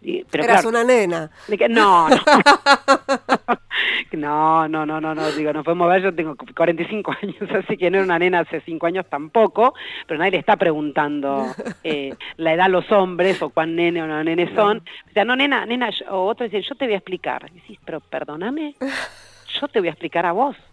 [0.00, 1.30] Y- pero Eras claro, una nena.
[1.46, 2.16] que- no, no.
[4.12, 7.90] no, no, no, no, no, digo, no podemos ver, yo tengo 45 años, así que
[7.90, 9.74] no era una nena hace 5 años tampoco,
[10.06, 11.46] pero nadie le está preguntando
[11.82, 14.78] eh, la edad a los hombres o cuán nene o no nene son.
[15.08, 17.46] O sea, no, nena, nena, yo- o otro dice, yo te voy a explicar.
[17.50, 18.74] Y decís, pero perdóname,
[19.60, 20.56] yo te voy a explicar a vos.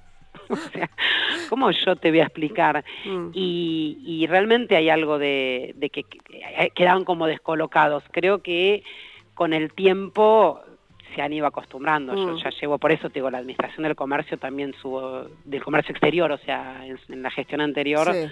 [0.50, 0.90] O sea,
[1.50, 2.84] ¿cómo yo te voy a explicar?
[3.06, 3.30] Mm.
[3.34, 8.04] Y, y realmente hay algo de, de que, que quedaban como descolocados.
[8.12, 8.84] Creo que
[9.36, 10.60] con el tiempo
[11.16, 12.16] se han ido acostumbrando.
[12.16, 12.38] Yo Mm.
[12.44, 16.32] ya llevo, por eso te digo, la administración del comercio también subo, del comercio exterior,
[16.32, 18.28] o sea, en, en la gestión anterior Sí.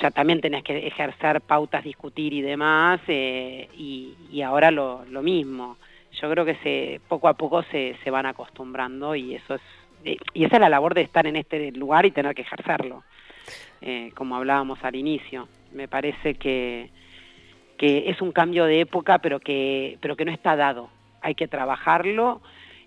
[0.00, 5.22] ya también tenés que ejercer pautas, discutir y demás, eh, y, y ahora lo, lo
[5.22, 5.76] mismo.
[6.12, 9.62] Yo creo que se poco a poco se, se van acostumbrando y eso es
[10.04, 13.02] eh, y esa es la labor de estar en este lugar y tener que ejercerlo,
[13.80, 15.48] eh, como hablábamos al inicio.
[15.72, 16.90] Me parece que,
[17.76, 20.90] que es un cambio de época, pero que, pero que no está dado.
[21.20, 22.40] Hay que trabajarlo,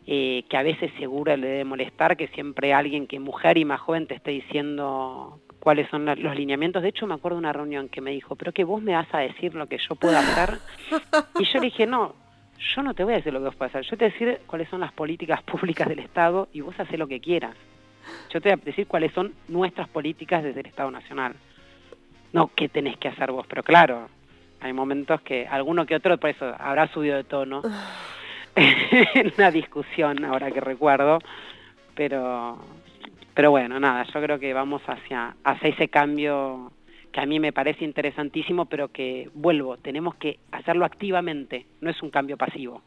[0.07, 3.81] eh, que a veces seguro le debe molestar que siempre alguien que mujer y más
[3.81, 6.81] joven te esté diciendo cuáles son los lineamientos.
[6.81, 9.13] De hecho, me acuerdo de una reunión que me dijo, pero que vos me vas
[9.13, 10.57] a decir lo que yo puedo hacer.
[11.39, 12.15] y yo le dije, no,
[12.76, 14.13] yo no te voy a decir lo que vos podés hacer, yo te voy a
[14.13, 17.56] decir cuáles son las políticas públicas del Estado y vos haces lo que quieras.
[18.32, 21.36] Yo te voy a decir cuáles son nuestras políticas desde el Estado Nacional.
[22.34, 24.10] No qué tenés que hacer vos, pero claro,
[24.60, 27.62] hay momentos que alguno que otro, por eso, habrá subido de tono
[28.56, 31.19] en una discusión, ahora que recuerdo,
[31.95, 32.58] pero
[33.34, 36.71] pero bueno, nada, yo creo que vamos hacia, hacia ese cambio
[37.12, 42.02] que a mí me parece interesantísimo, pero que, vuelvo, tenemos que hacerlo activamente, no es
[42.02, 42.82] un cambio pasivo.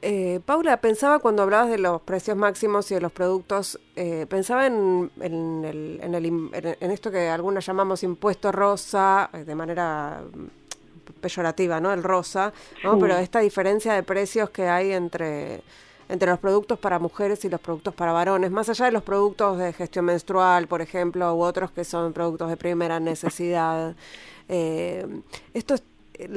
[0.00, 4.66] Eh, Paula, pensaba cuando hablabas de los precios máximos y de los productos, eh, pensaba
[4.66, 11.20] en, en, el- en, el esto que algunos llamamos impuesto rosa, eh, de manera mm,
[11.20, 11.92] peyorativa, ¿no?
[11.92, 12.52] El rosa,
[12.84, 12.94] ¿no?
[12.94, 12.98] Sí.
[13.00, 15.62] Pero esta diferencia de precios que hay entre,
[16.08, 19.58] entre los productos para mujeres y los productos para varones, más allá de los productos
[19.58, 23.94] de gestión menstrual, por ejemplo, u otros que son productos de primera necesidad.
[24.48, 25.04] Eh,
[25.54, 25.82] esto es-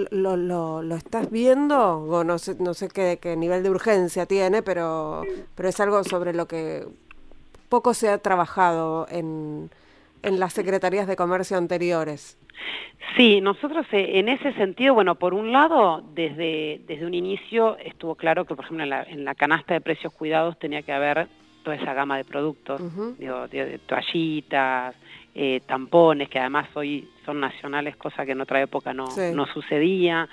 [0.10, 4.64] lo, lo, estás viendo o no sé no sé qué, qué nivel de urgencia tiene
[4.64, 5.22] pero
[5.54, 6.88] pero es algo sobre lo que
[7.70, 9.70] poco se ha trabajado en,
[10.24, 12.38] en las secretarías de comercio anteriores
[13.18, 18.16] Sí, nosotros eh, en ese sentido, bueno, por un lado, desde, desde un inicio estuvo
[18.16, 21.28] claro que, por ejemplo, en la, en la canasta de precios cuidados tenía que haber
[21.64, 23.16] toda esa gama de productos, Ujú.
[23.18, 24.96] digo, de, de toallitas,
[25.34, 29.32] eh, tampones, que además hoy son nacionales, cosa que en otra época no, Sí.
[29.34, 30.28] no sucedía,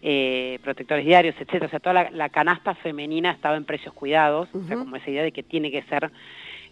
[0.00, 1.66] eh, protectores diarios, etcétera.
[1.66, 5.10] O sea, toda la, la canasta femenina estaba en precios cuidados, o sea, como esa
[5.10, 6.10] idea de que tiene que ser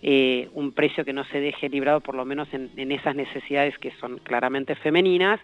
[0.02, 3.90] eh, un precio que no se deje librado por lo menos en, esas necesidades que
[4.00, 5.40] son claramente femeninas.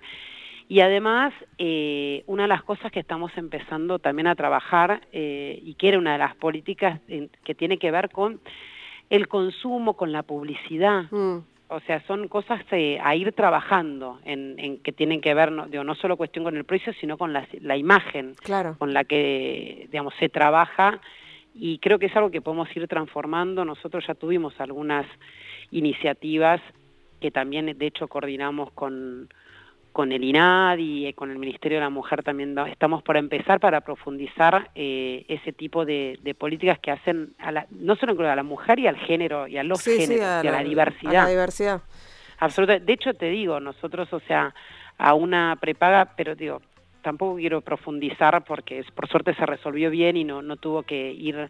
[0.68, 5.74] Y además, eh, una de las cosas que estamos empezando también a trabajar eh, y
[5.74, 7.00] que era una de las políticas
[7.44, 8.40] que tiene que ver con
[9.10, 11.04] el consumo, con la publicidad.
[11.10, 11.38] Mm.
[11.68, 15.96] O sea, son cosas a ir trabajando en, que tienen que ver, no, digo, no
[15.96, 18.34] solo cuestión con el precio, sino con la, la imagen
[18.78, 21.00] con la que, digamos, se trabaja
[21.58, 23.64] y creo que es algo que podemos ir transformando.
[23.64, 25.06] Nosotros ya tuvimos algunas
[25.70, 26.60] iniciativas
[27.20, 29.28] que también de hecho coordinamos con,
[29.92, 33.58] con el INAD y eh, con el Ministerio de la Mujer también estamos por empezar
[33.60, 38.42] para profundizar eh, ese tipo de, políticas que hacen a la, no solo a la
[38.42, 41.22] mujer y al género y a los géneros y a la, diversidad.
[41.22, 41.80] A la diversidad.
[42.38, 42.84] Absolutamente.
[42.84, 44.54] De hecho te digo, nosotros, o sea,
[44.98, 46.60] a una prepaga, pero digo,
[47.06, 51.48] tampoco quiero profundizar porque por suerte se resolvió bien y no, no tuvo que ir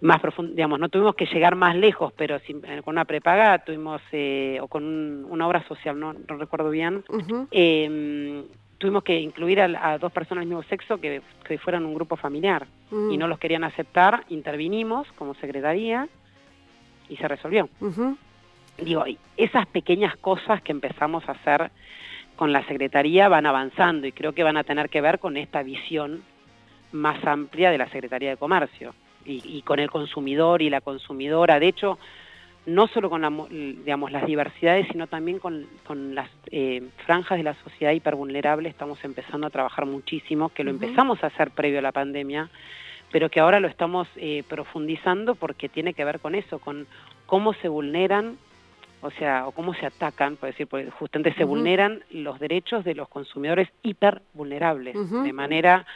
[0.00, 4.00] más profundo, digamos, no tuvimos que llegar más lejos, pero eh, con una prepaga tuvimos,
[4.12, 7.02] eh, o con una obra social, no, no recuerdo bien,
[7.50, 8.44] em,
[8.78, 12.68] tuvimos que incluir a, dos personas del mismo sexo que, que fueran un grupo familiar
[13.10, 16.06] y no los querían aceptar, intervinimos como secretaría
[17.08, 17.68] y se resolvió.
[18.78, 19.04] Digo,
[19.36, 21.72] esas pequeñas cosas que empezamos a hacer
[22.40, 25.62] con la Secretaría van avanzando y creo que van a tener que ver con esta
[25.62, 26.22] visión
[26.90, 28.94] más amplia de la Secretaría de Comercio
[29.26, 31.60] y, con el consumidor y la consumidora.
[31.60, 31.98] De hecho,
[32.64, 35.66] no solo con la, digamos, las diversidades, sino también con,
[36.14, 41.22] las eh, franjas de la sociedad hipervulnerable estamos empezando a trabajar muchísimo, que lo empezamos
[41.22, 42.48] a hacer previo a la pandemia,
[43.12, 46.86] pero que ahora lo estamos eh, profundizando porque tiene que ver con eso, con
[47.26, 48.38] cómo se vulneran
[49.02, 52.94] o sea, o cómo se atacan, por decir, pues justamente se vulneran los derechos de
[52.94, 55.86] los consumidores hiper vulnerables, de manera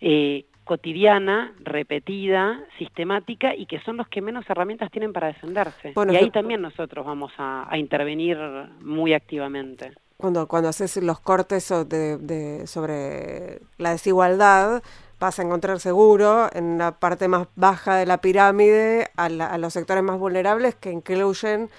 [0.00, 5.94] eh, cotidiana, repetida, sistemática y que son los que menos herramientas tienen para defenderse.
[5.94, 8.36] y ahí también nosotros vamos a, intervenir
[8.80, 9.92] muy activamente.
[10.16, 14.82] Cuando, cuando haces los cortes de, sobre la desigualdad,
[15.20, 19.72] vas a encontrar seguro en la parte más baja de la pirámide a, a los
[19.72, 21.70] sectores más vulnerables que incluyen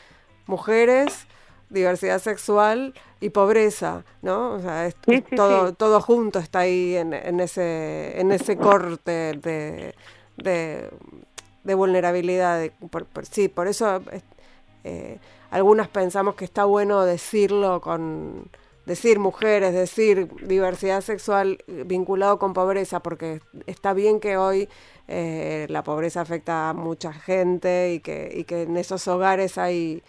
[0.47, 1.27] mujeres,
[1.69, 4.53] diversidad sexual y pobreza, ¿no?
[4.53, 4.89] O sea,
[5.35, 9.93] todo, todo junto está ahí en, en, ese, en ese corte de,
[10.37, 12.69] de, vulnerabilidad.
[13.29, 14.01] sí, por eso
[14.83, 15.19] eh,
[15.51, 18.49] algunas pensamos que está bueno decirlo con
[18.85, 24.69] decir mujeres, decir diversidad sexual vinculado con pobreza, porque está bien que hoy
[25.09, 30.03] eh, la pobreza afecta a mucha gente y que, y que en esos hogares hay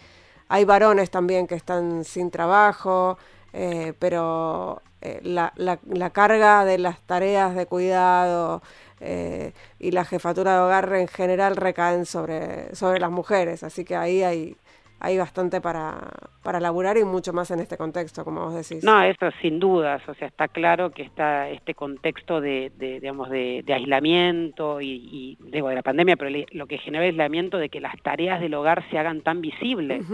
[0.49, 3.17] hay varones también que están sin trabajo,
[3.53, 8.61] eh, pero eh, la, la, carga de las tareas de cuidado
[8.99, 13.95] eh, y la jefatura de hogar en general recaen sobre, sobre las mujeres, así que
[13.95, 14.57] ahí hay,
[15.01, 15.97] hay bastante para,
[16.43, 18.83] para laburar y mucho más en este contexto, como vos decís.
[18.83, 23.63] No, eso sin dudas, o sea, está claro que está este contexto de, digamos, de,
[23.67, 27.95] aislamiento y, digo, de la pandemia, pero lo que genera el aislamiento de que las
[28.01, 30.05] tareas del hogar se hagan tan visibles.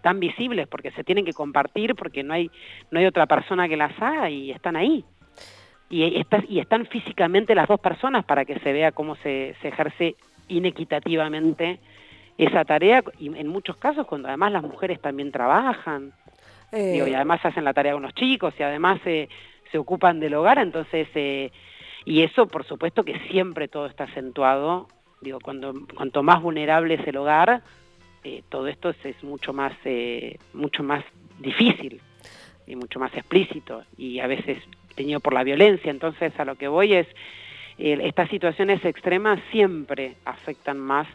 [0.00, 2.52] tan visibles porque se tienen que compartir porque no hay
[2.92, 5.04] no hay otra persona que las haga y están ahí
[5.90, 6.04] y,
[6.48, 10.14] y están físicamente las dos personas para que se vea cómo se, se ejerce
[10.46, 11.80] inequitativamente
[12.38, 16.12] esa tarea y en muchos casos cuando además las mujeres también trabajan
[16.72, 17.16] y eh.
[17.16, 19.28] además hacen la tarea con los chicos y además se
[19.78, 21.50] ocupan del hogar entonces eh,
[22.04, 24.86] y eso por supuesto que siempre todo está acentuado
[25.20, 27.62] digo cuando cuanto más vulnerable es el hogar
[28.22, 29.72] eh, todo esto es, mucho más
[30.52, 31.04] mucho más
[31.40, 32.00] difícil
[32.68, 34.62] y mucho más explícito y a veces
[34.94, 37.08] tenido por la violencia entonces a lo que voy es
[37.78, 41.06] estas situaciones extremas siempre afectan más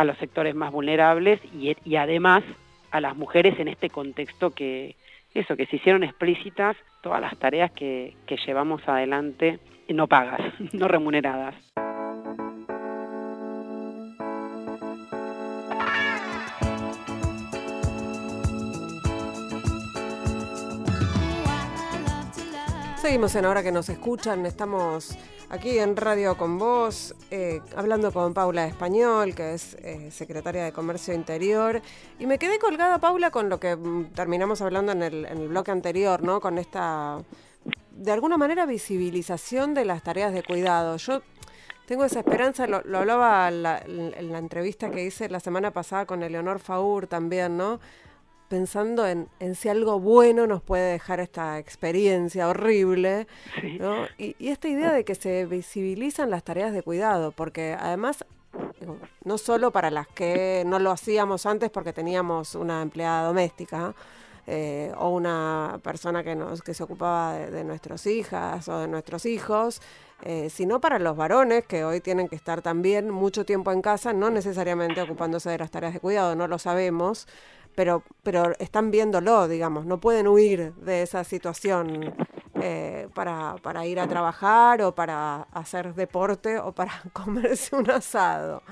[0.00, 2.42] a los sectores más vulnerables y, además
[2.90, 4.96] a las mujeres en este contexto que
[5.34, 9.58] eso que se hicieron explícitas todas las tareas que, que llevamos adelante
[9.92, 10.40] no pagas,
[10.72, 11.54] no remuneradas.
[23.00, 25.16] Seguimos en Ahora que nos escuchan, estamos
[25.48, 30.72] aquí en Radio con Vos, eh, hablando con Paula Español, que es eh, secretaria de
[30.72, 31.80] Comercio Interior,
[32.18, 36.22] y me quedé colgada, Paula, con lo que mm, terminamos hablando en el, bloque anterior,
[36.22, 36.42] ¿no?
[36.42, 37.24] Con esta,
[37.92, 40.98] de alguna manera, visibilización de las tareas de cuidado.
[40.98, 41.22] Yo
[41.86, 46.04] tengo esa esperanza, lo, hablaba en la, en la entrevista que hice la semana pasada
[46.04, 47.80] con Eleonor Faur también, ¿no?
[48.50, 53.28] Pensando en, si algo bueno nos puede dejar esta experiencia horrible,
[53.78, 54.06] ¿no?
[54.18, 58.24] y, esta idea de que se visibilizan las tareas de cuidado, porque además
[59.24, 63.94] no solo para las que no lo hacíamos antes porque teníamos una empleada doméstica,
[64.46, 69.24] eh, o una persona que, nos, que se ocupaba de, nuestras hijas o de nuestros
[69.26, 69.80] hijos,
[70.22, 74.12] eh, sino para los varones que hoy tienen que estar también mucho tiempo en casa,
[74.12, 77.28] no necesariamente ocupándose de las tareas de cuidado, no lo sabemos,
[77.74, 82.14] pero, pero están viéndolo, digamos, no pueden huir de esa situación
[82.62, 88.62] eh, para, para, ir a trabajar o para hacer deporte o para comerse un asado.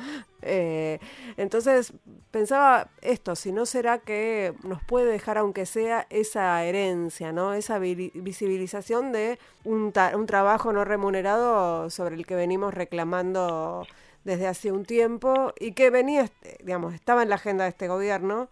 [0.43, 0.99] Eh,
[1.37, 1.93] entonces
[2.31, 7.55] pensaba esto, si no será que nos puede dejar aunque sea esa herencia, ¿no?
[7.55, 13.87] esa visibilización de un, un trabajo no remunerado sobre el que venimos reclamando
[14.25, 16.31] desde hace un tiempo y que venía,
[16.63, 18.51] digamos, estaba en la agenda de este gobierno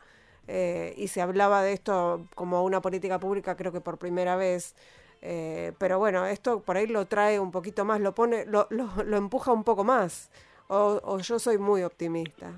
[0.48, 4.74] eh, y se hablaba de esto como una política pública creo que por primera vez.
[5.22, 9.16] Eh, pero bueno, esto por ahí lo trae un poquito más, lo pone, lo, lo,
[9.16, 10.30] empuja un poco más.
[10.68, 12.52] O, yo soy muy optimista.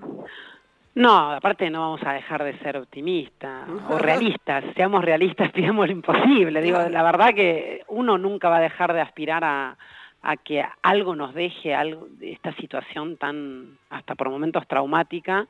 [0.95, 4.64] No, aparte no vamos a dejar de ser optimistas o realistas.
[4.74, 6.61] Seamos realistas, pidamos lo imposible.
[6.61, 9.78] Digo, la verdad que uno nunca va a dejar de aspirar a,
[10.22, 15.47] a que algo nos deje algo, esta situación tan, hasta por momentos traumática,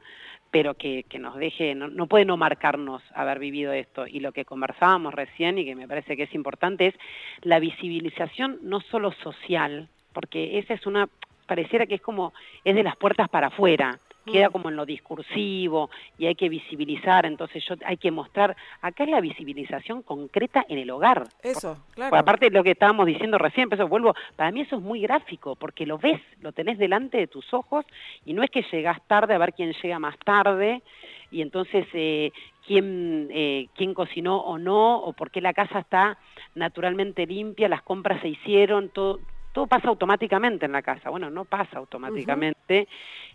[0.50, 4.06] pero que, que nos deje, no, no, puede no marcarnos haber vivido esto.
[4.06, 6.94] Y lo que conversábamos recién y que me parece que es importante es
[7.42, 11.08] la visibilización no solo social, porque esa es una,
[11.46, 12.32] pareciera que es como,
[12.64, 13.98] es de las puertas para afuera,
[14.30, 19.04] queda como en lo discursivo y hay que visibilizar, entonces yo hay que mostrar, acá
[19.04, 21.24] es la visibilización concreta en el hogar.
[21.42, 22.16] Eso, claro.
[22.16, 25.56] aparte de lo que estábamos diciendo recién, eso vuelvo, para mí eso es muy gráfico,
[25.56, 27.84] porque lo ves, lo tenés delante de tus ojos
[28.24, 30.82] y no es que llegás tarde a ver quién llega más tarde
[31.30, 32.32] y entonces eh,
[32.66, 36.18] quién, eh, quién cocinó o no, o por qué la casa está
[36.54, 39.20] naturalmente limpia, las compras se hicieron, todo
[39.58, 41.10] todo pasa automáticamente en la casa.
[41.10, 42.86] Bueno, no pasa automáticamente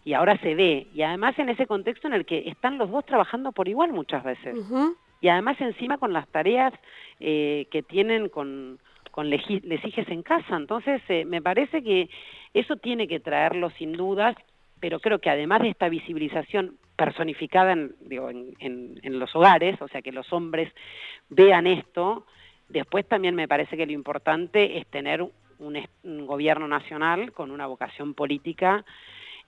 [0.06, 0.88] y ahora se ve.
[0.94, 4.24] Y además en ese contexto en el que están los dos trabajando por igual muchas
[4.24, 4.56] veces.
[5.20, 6.72] Y además encima con las tareas
[7.20, 8.80] eh, que tienen con,
[9.12, 10.56] con lesijes en casa.
[10.56, 12.10] Entonces eh, me parece que
[12.54, 14.38] eso tiene que traerlo sin dudas,
[14.80, 19.90] pero creo que además de esta visibilización personificada en, digo, en, en los hogares, o
[19.90, 20.72] sea, que los hombres
[21.28, 22.26] vean esto,
[22.70, 25.22] después también me parece que lo importante es tener
[25.64, 28.86] un, gobierno nacional con una vocación política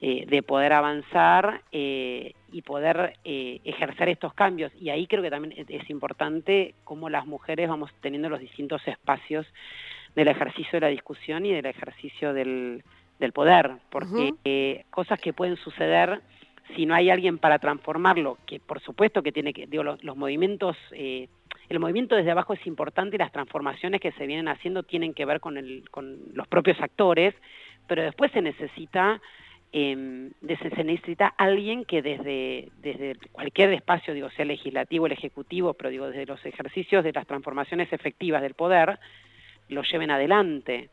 [0.01, 4.71] eh, de poder avanzar eh, y poder eh, ejercer estos cambios.
[4.79, 9.45] Y ahí creo que también es importante cómo las mujeres vamos teniendo los distintos espacios
[10.15, 12.83] del ejercicio de la discusión y del ejercicio del,
[13.19, 16.21] del poder, porque cosas que pueden suceder
[16.75, 20.17] si no hay alguien para transformarlo, que por supuesto que tiene que, digo, los, los
[20.17, 20.77] movimientos
[21.69, 25.25] el movimiento desde abajo es importante y las transformaciones que se vienen haciendo tienen que
[25.25, 27.33] ver con, el, con los propios actores,
[27.87, 29.21] pero después se necesita
[29.77, 35.89] eh, se necesita alguien que desde, desde cualquier espacio, digo, sea legislativo, el ejecutivo, pero
[35.89, 38.97] digo, desde los ejercicios de las transformaciones efectivas del poder,
[39.67, 40.91] lo lleven adelante.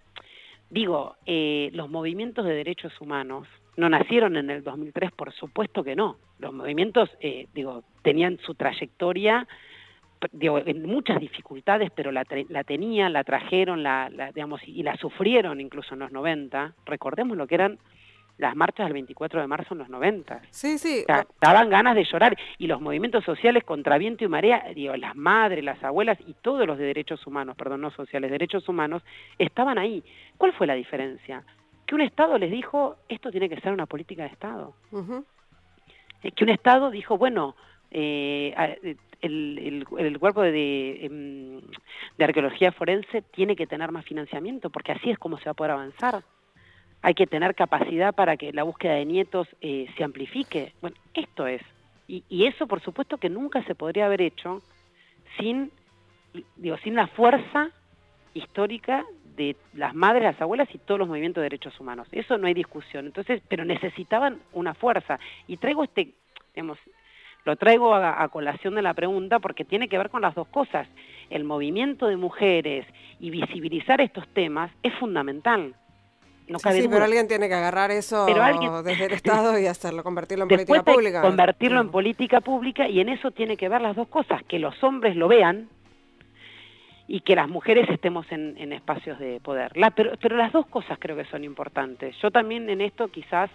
[0.69, 3.47] Digo, eh, los movimientos de derechos humanos
[3.77, 6.17] no nacieron en el 2003, por supuesto que no.
[6.41, 9.47] Los movimientos, eh, digo, tenían su trayectoria
[10.31, 15.61] digo, en muchas dificultades, pero la, la tenían, la trajeron, la, digamos, y la sufrieron
[15.61, 16.75] incluso en los 90.
[16.87, 17.79] Recordemos lo que eran
[18.39, 20.43] las marchas del 24 de marzo en los 90.
[20.51, 21.05] Sí, sí.
[21.41, 22.37] daban ganas de llorar.
[22.59, 26.67] Y los movimientos sociales contra viento y marea, digo, las madres, las abuelas y todos
[26.67, 29.03] los de derechos humanos, perdón, no sociales, derechos humanos,
[29.39, 30.03] estaban ahí.
[30.37, 31.45] ¿Cuál fue la diferencia?
[31.87, 34.75] Que un Estado les dijo, esto tiene que ser una política de Estado.
[36.23, 37.55] Que un Estado dijo, bueno,
[37.91, 41.61] eh, el, el, cuerpo de, em,
[42.19, 45.55] de, arqueología forense tiene que tener más financiamiento, porque así es como se va a
[45.55, 46.23] poder avanzar.
[47.01, 50.73] Hay que tener capacidad para que la búsqueda de nietos eh, se amplifique.
[50.81, 51.63] Bueno, esto es.
[52.07, 54.61] Y, y, eso, por supuesto, que nunca se podría haber hecho
[55.39, 55.71] sin,
[56.57, 57.71] digo, sin la fuerza
[58.35, 59.05] histórica
[59.37, 62.09] de las madres, las abuelas y todos los movimientos de derechos humanos.
[62.13, 63.07] Eso no hay discusión.
[63.07, 65.19] Entonces, pero necesitaban una fuerza.
[65.47, 66.13] Y traigo este,
[66.55, 66.79] digamos,
[67.45, 70.87] lo traigo a, colación de la pregunta porque tiene que ver con las dos cosas.
[71.29, 72.87] El movimiento de mujeres
[73.19, 75.75] y visibilizar estos temas es fundamental.
[76.49, 78.27] No sí, pero alguien tiene que agarrar eso
[78.85, 81.23] desde el Estado y hacerlo, convertirlo en política pública.
[81.23, 84.83] Convertirlo en política pública y en eso tiene que ver las dos cosas, que los
[84.83, 85.69] hombres lo vean
[87.09, 89.73] y que las mujeres estemos en, espacios de poder.
[89.95, 92.17] pero, pero, las dos cosas creo que son importantes.
[92.21, 93.51] Yo también en esto quizás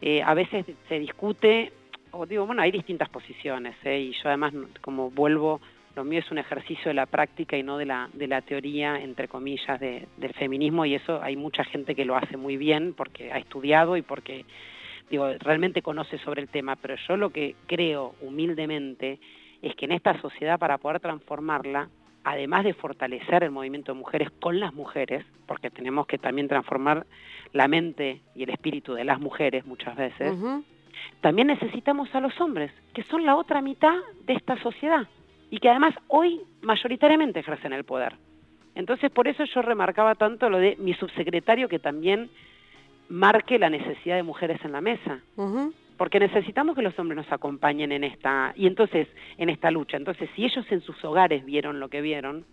[0.00, 1.72] eh, a veces se discute
[2.12, 4.00] o digo, bueno, hay distintas posiciones, ¿eh?
[4.00, 5.60] y yo además, como vuelvo,
[5.96, 9.00] lo mío es un ejercicio de la práctica y no de la, de la teoría,
[9.00, 12.94] entre comillas, de, del feminismo, y eso hay mucha gente que lo hace muy bien
[12.94, 14.44] porque ha estudiado y porque
[15.10, 19.18] digo, realmente conoce sobre el tema, pero yo lo que creo humildemente
[19.62, 21.88] es que en esta sociedad para poder transformarla,
[22.24, 27.06] además de fortalecer el movimiento de mujeres con las mujeres, porque tenemos que también transformar
[27.52, 30.34] la mente y el espíritu de las mujeres muchas veces,
[31.20, 35.06] también necesitamos a los hombres, que son la otra mitad de esta sociedad
[35.50, 38.14] y que además hoy mayoritariamente ejercen el poder.
[38.74, 42.30] Entonces, por eso yo remarcaba tanto lo de mi subsecretario que también
[43.08, 45.20] marque la necesidad de mujeres en la mesa.
[45.96, 49.96] Porque necesitamos que los hombres nos acompañen en esta, y entonces, en esta lucha.
[49.96, 52.44] Entonces, si ellos en sus hogares vieron lo que vieron,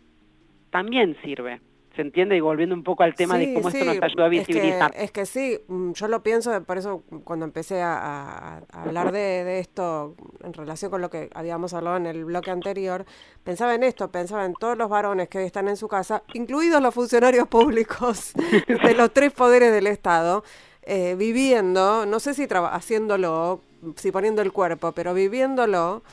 [0.72, 1.60] también sirve.
[1.96, 2.36] ¿Se entiende?
[2.36, 4.92] Y volviendo un poco al tema de cómo esto nos ayuda a visibilizar.
[4.98, 10.16] Es que, sí, mm, yo lo pienso, por eso cuando empecé a, hablar de, esto
[10.44, 13.06] en relación con lo que habíamos hablado en el bloque anterior,
[13.46, 16.94] pensaba en esto, pensaba en todos los varones que están en su casa, incluidos los
[16.94, 18.34] funcionarios públicos
[18.84, 20.44] de los tres poderes del Estado,
[20.82, 23.62] eh, viviendo, no sé si haciéndolo,
[23.96, 26.04] si poniendo el cuerpo, pero viviéndolo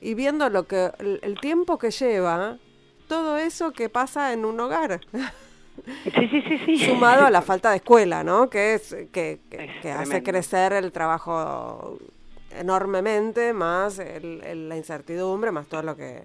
[0.00, 2.58] y viendo lo que el tiempo que lleva
[3.12, 4.98] todo eso que pasa en un hogar.
[6.04, 6.86] Sí, sí, sí, sí.
[6.86, 8.48] Sumado a la falta de escuela, ¿no?
[8.48, 9.38] Que es que,
[9.94, 11.98] hace crecer el trabajo
[12.58, 16.24] enormemente, más la incertidumbre, más todo lo que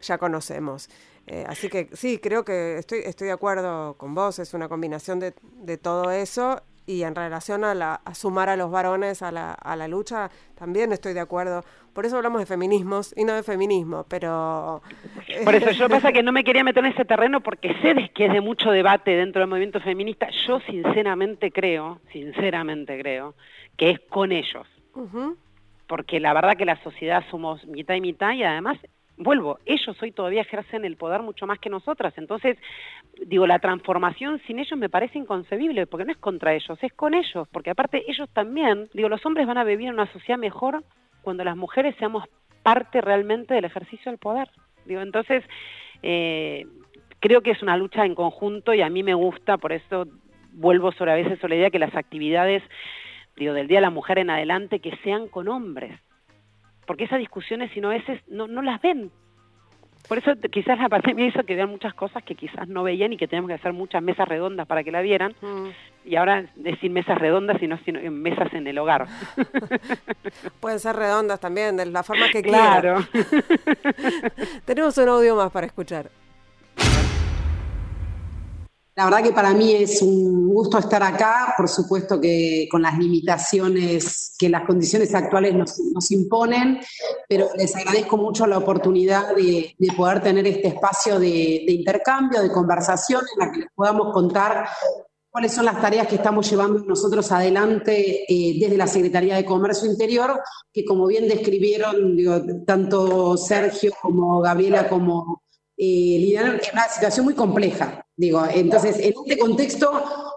[0.00, 0.88] ya conocemos.
[1.26, 5.20] Eh, así que sí, creo que estoy, estoy de acuerdo con vos, es una combinación
[5.20, 9.32] de, de todo eso y en relación a, la, a sumar a los varones a
[9.32, 11.64] la, a la lucha, también estoy de acuerdo.
[11.92, 14.82] Por eso hablamos de feminismos y no de feminismo, pero...
[15.44, 18.26] Por eso yo pasa que no me quería meter en ese terreno porque sé que
[18.26, 20.28] es de mucho debate dentro del movimiento feminista.
[20.46, 23.34] Yo sinceramente creo, sinceramente creo,
[23.76, 24.66] que es con ellos.
[25.86, 28.78] Porque la verdad que la sociedad somos mitad y mitad y además
[29.16, 32.14] vuelvo, ellos hoy todavía ejercen el poder mucho más que nosotras.
[32.16, 32.58] Entonces,
[33.26, 37.14] digo, la transformación sin ellos me parece inconcebible, porque no es contra ellos, es con
[37.14, 40.82] ellos, porque aparte ellos también, digo, los hombres van a vivir en una sociedad mejor
[41.22, 42.24] cuando las mujeres seamos
[42.62, 44.48] parte realmente del ejercicio del poder.
[44.84, 45.44] Digo, entonces,
[46.02, 46.66] eh,
[47.20, 50.06] creo que es una lucha en conjunto y a mí me gusta, por eso
[50.52, 52.62] vuelvo sobre a veces sobre la idea que las actividades,
[53.36, 55.98] digo, del Día de la Mujer en adelante, que sean con hombres,
[56.86, 59.10] porque esas discusiones, si no veces, no, no las ven.
[60.08, 63.16] Por eso quizás la pandemia hizo que vean muchas cosas que quizás no veían y
[63.16, 65.34] que tenemos que hacer muchas mesas redondas para que la vieran.
[65.40, 65.68] Mm.
[66.04, 69.06] Y ahora decir mesas redondas, sino, sino mesas en el hogar.
[70.60, 72.98] Pueden ser redondas también, de la forma que claro.
[73.10, 73.42] quieran.
[74.66, 76.10] Tenemos un audio más para escuchar.
[78.96, 82.96] La verdad que para mí es un gusto estar acá, por supuesto que con las
[82.96, 86.78] limitaciones que las condiciones actuales nos, imponen,
[87.28, 93.22] pero les agradezco mucho la oportunidad de, poder tener este espacio de, intercambio, de conversación,
[93.34, 94.68] en la que les podamos contar
[95.28, 99.90] cuáles son las tareas que estamos llevando nosotros adelante eh, desde la Secretaría de Comercio
[99.90, 100.40] Interior,
[100.72, 105.43] que como bien describieron tanto Sergio como Gabriela como
[105.76, 108.04] eh, es una situación muy compleja.
[108.16, 109.90] Digo, entonces, en este contexto,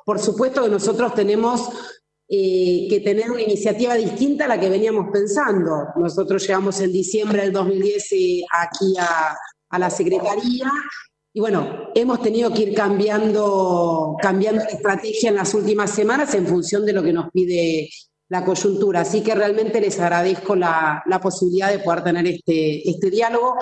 [0.05, 1.69] por supuesto que nosotros tenemos
[2.29, 5.87] eh, que tener una iniciativa distinta a la que veníamos pensando.
[5.95, 10.71] Nosotros llegamos en diciembre del 2010 eh, aquí a, la Secretaría
[11.33, 16.47] y bueno, hemos tenido que ir cambiando, cambiando la estrategia en las últimas semanas en
[16.47, 17.89] función de lo que nos pide
[18.29, 19.01] la coyuntura.
[19.01, 23.55] Así que realmente les agradezco la, la posibilidad de poder tener este, este diálogo.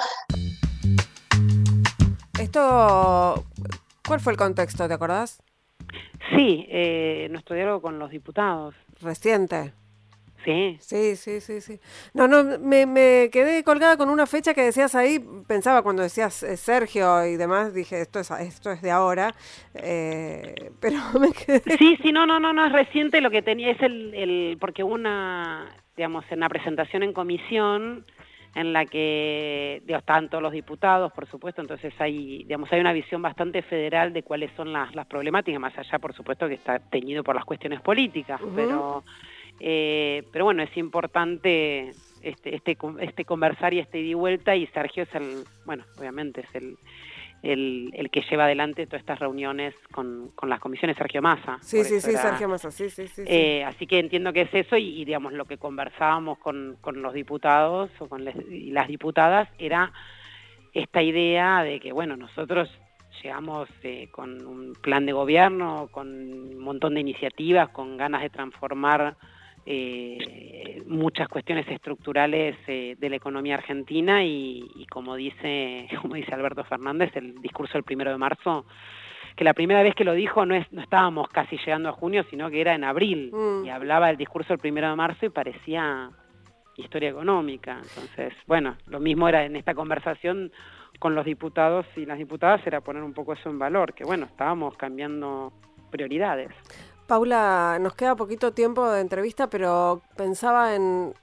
[2.39, 3.45] Esto
[4.07, 5.41] ¿Cuál fue el contexto, te acordás?
[6.36, 8.75] Sí, eh, nuestro diálogo con los diputados.
[9.01, 9.73] Reciente.
[10.43, 10.77] Sí.
[10.79, 11.79] Sí, sí, sí, sí.
[12.13, 16.43] No, no, me, me, quedé colgada con una fecha que decías ahí, pensaba cuando decías
[16.43, 19.33] eh, Sergio y demás, dije, esto es, esto es de ahora,
[19.73, 21.63] eh, pero me quedé...
[21.77, 24.83] Sí, sí, no, no, no, no, es reciente, lo que tenía es el, el porque
[24.83, 28.05] una, digamos, en la presentación en comisión,
[28.56, 32.93] en la que digamos, están todos los diputados, por supuesto, entonces hay, digamos, hay una
[32.93, 36.80] visión bastante federal de cuáles son las, las problemáticas, más allá, por supuesto, que está
[36.80, 39.03] teñido por las cuestiones políticas, pero,
[39.60, 41.91] eh, pero bueno, es importante
[42.22, 46.41] este, este, este conversar y este ida y vuelta, y Sergio es el, bueno, obviamente
[46.41, 46.78] es el
[47.46, 51.58] el, el, que lleva adelante todas estas reuniones con, con las comisiones, Sergio Massa.
[51.62, 54.78] Sí, sí, sí, Sergio Massa, sí, sí, sí, eh, así que entiendo que es eso
[54.78, 59.91] y, digamos, lo que conversábamos con, con los diputados o con y las diputadas era
[60.74, 62.70] esta idea de que, bueno, nosotros
[63.22, 68.30] llegamos eh, con un plan de gobierno, con un montón de iniciativas, con ganas de
[68.30, 69.16] transformar
[69.66, 76.63] eh, muchas cuestiones estructurales eh, de la economía argentina y, como dice como dice Alberto
[76.63, 78.66] Fernández el discurso del primero de marzo
[79.36, 82.24] que la primera vez que lo dijo no, es, no estábamos casi llegando a junio,
[82.30, 83.66] sino que era en abril, Mm.
[83.66, 86.09] y hablaba del discurso el primero de marzo y parecía
[86.78, 87.80] historia económica.
[87.82, 90.51] Entonces, bueno, lo mismo era en esta conversación
[90.99, 94.26] con los diputados y las diputadas, era poner un poco eso en valor, que bueno,
[94.26, 95.51] estábamos cambiando
[95.91, 96.51] prioridades.
[97.08, 101.14] Paula, nos queda poquito tiempo de entrevista, pero pensaba en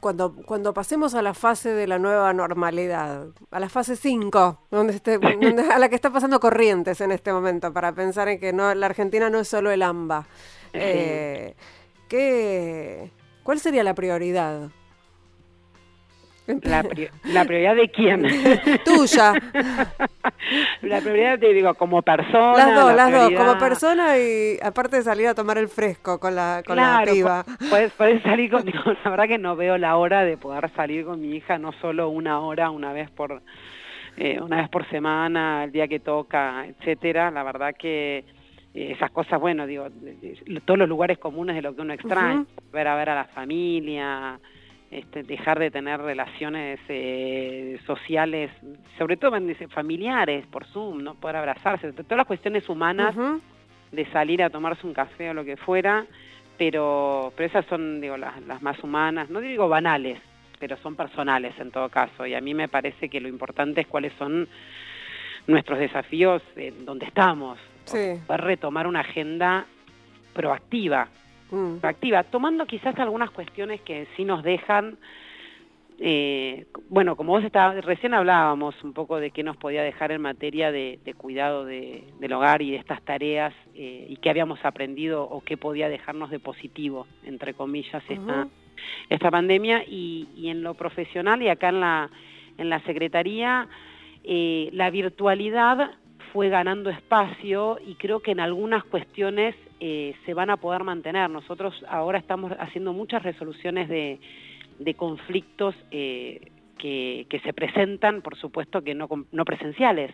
[0.00, 4.94] cuando, cuando pasemos a la fase de la nueva normalidad, a la fase 5, donde
[4.94, 8.52] esté, donde- a la que está pasando Corrientes en este momento, para pensar en que
[8.52, 10.26] no, la Argentina no es solo el AMBA.
[10.74, 11.56] Eh,
[12.08, 13.10] ¿qué,
[13.42, 14.68] ¿Cuál sería la prioridad?
[16.62, 18.22] La, pri- la prioridad de quién?
[18.84, 19.32] Tuya.
[20.82, 22.56] la prioridad, te digo, como persona.
[22.56, 26.18] Las dos, la las dos, como persona y aparte de salir a tomar el fresco
[26.18, 27.44] con la, con la Claro, piba.
[27.44, 30.70] po- Puedes, puedes salir con, digo, la verdad que no veo la hora de poder
[30.74, 33.42] salir con mi hija, no solo una hora, una vez por
[34.16, 37.30] eh, una vez por semana, el día que toca, etcétera.
[37.30, 38.18] La verdad que
[38.74, 39.86] eh, esas cosas, bueno, digo,
[40.64, 44.38] todos los lugares comunes de lo que uno extraña, ver a ver a la familia,
[44.90, 48.50] este, dejar de tener relaciones eh, sociales,
[48.98, 49.36] sobre todo
[49.68, 53.14] familiares por Zoom, no poder abrazarse, todas las cuestiones humanas
[53.92, 56.06] de salir a tomarse un café o lo que fuera,
[56.58, 60.18] pero, pero esas son digo, las, las más humanas, no digo banales,
[60.58, 63.86] pero son personales en todo caso, y a mí me parece que lo importante es
[63.86, 64.48] cuáles son
[65.46, 68.20] nuestros desafíos en donde estamos, Sí.
[68.26, 69.66] poder retomar una agenda
[70.34, 71.08] proactiva,
[71.50, 71.78] Mm.
[71.78, 74.96] proactiva, tomando quizás algunas cuestiones que sí nos dejan,
[76.02, 80.22] eh, bueno, como vos estabas, recién hablábamos un poco de qué nos podía dejar en
[80.22, 84.64] materia de, de cuidado de- del hogar y de estas tareas eh, y qué habíamos
[84.64, 88.48] aprendido o qué podía dejarnos de positivo, entre comillas, esta,
[89.10, 89.84] esta pandemia.
[89.86, 92.08] Y, y en lo profesional y acá en la,
[92.56, 93.68] en la Secretaría,
[94.24, 95.90] eh, la virtualidad
[96.32, 101.30] fue ganando espacio y creo que en algunas cuestiones eh, se van a poder mantener.
[101.30, 104.18] Nosotros ahora estamos haciendo muchas resoluciones de,
[104.78, 110.12] de conflictos eh, que, que se presentan, por supuesto que no, no presenciales,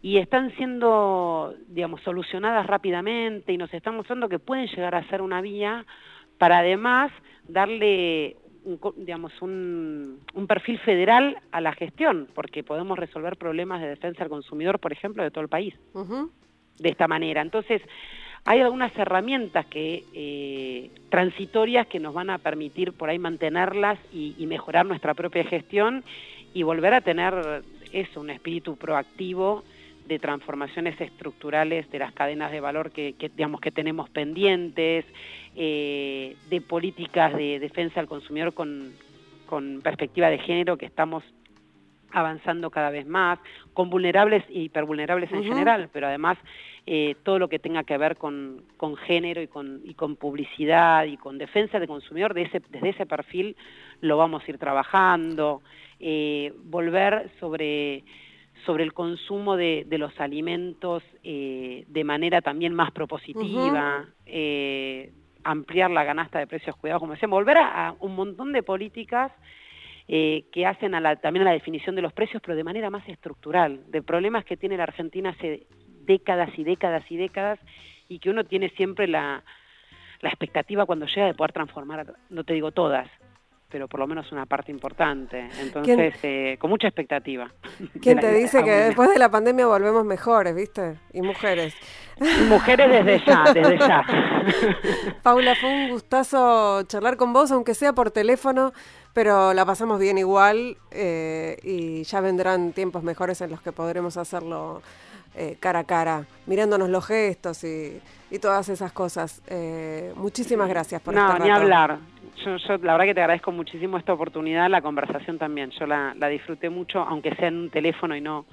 [0.00, 5.22] y están siendo, digamos, solucionadas rápidamente y nos están mostrando que pueden llegar a ser
[5.22, 5.84] una vía
[6.38, 7.10] para además
[7.48, 13.88] darle, un digamos, un, un perfil federal a la gestión, porque podemos resolver problemas de
[13.88, 15.74] defensa del consumidor, por ejemplo, de todo el país
[16.78, 17.40] de esta manera.
[17.40, 17.82] Entonces,
[18.44, 24.34] hay algunas herramientas que eh, transitorias que nos van a permitir por ahí mantenerlas y,
[24.38, 26.04] y mejorar nuestra propia gestión
[26.52, 27.62] y volver a tener
[27.92, 29.64] eso, un espíritu proactivo
[30.06, 35.04] de transformaciones estructurales de las cadenas de valor que, que, digamos que tenemos pendientes,
[35.56, 38.92] eh, de políticas de defensa al consumidor con,
[39.46, 41.24] con perspectiva de género que estamos
[42.14, 43.38] avanzando cada vez más,
[43.72, 46.38] con vulnerables y hipervulnerables en general, pero además
[46.86, 51.04] eh, todo lo que tenga que ver con, con género y con, y con publicidad
[51.04, 53.56] y con defensa del consumidor de ese, desde ese perfil
[54.00, 55.62] lo vamos a ir trabajando,
[55.98, 58.04] eh, volver sobre
[58.66, 65.12] sobre el consumo de, de los alimentos eh, de manera también más propositiva, eh,
[65.42, 69.32] ampliar la canasta de precios cuidados, como decíamos, volver a, a un montón de políticas
[70.08, 72.90] eh, que hacen a la, también a la definición de los precios, pero de manera
[72.90, 75.66] más estructural, de problemas que tiene la Argentina hace
[76.02, 77.58] décadas y décadas y décadas
[78.08, 79.42] y que uno tiene siempre la,
[80.20, 83.08] la expectativa cuando llega de poder transformar, no te digo todas,
[83.74, 85.48] pero por lo menos una parte importante.
[85.60, 87.50] Entonces, eh, con mucha expectativa.
[88.00, 91.00] ¿Quién te dice que después de la pandemia volvemos mejores, viste?
[91.12, 91.74] Y mujeres.
[92.48, 94.04] Mujeres desde ya, desde ya.
[95.24, 98.72] Paula, fue un gustazo charlar con vos, aunque sea por teléfono,
[99.12, 104.16] pero la pasamos bien igual eh, y ya vendrán tiempos mejores en los que podremos
[104.16, 104.82] hacerlo
[105.34, 108.00] eh, cara a cara, mirándonos los gestos y,
[108.30, 109.42] y todas esas cosas.
[109.48, 111.60] Eh, muchísimas gracias por no, este ni rato.
[111.60, 112.13] hablar.
[112.44, 115.70] Yo, yo la verdad que te agradezco muchísimo esta oportunidad, la conversación también.
[115.70, 118.44] Yo la, la disfruté mucho, aunque sea en un teléfono y no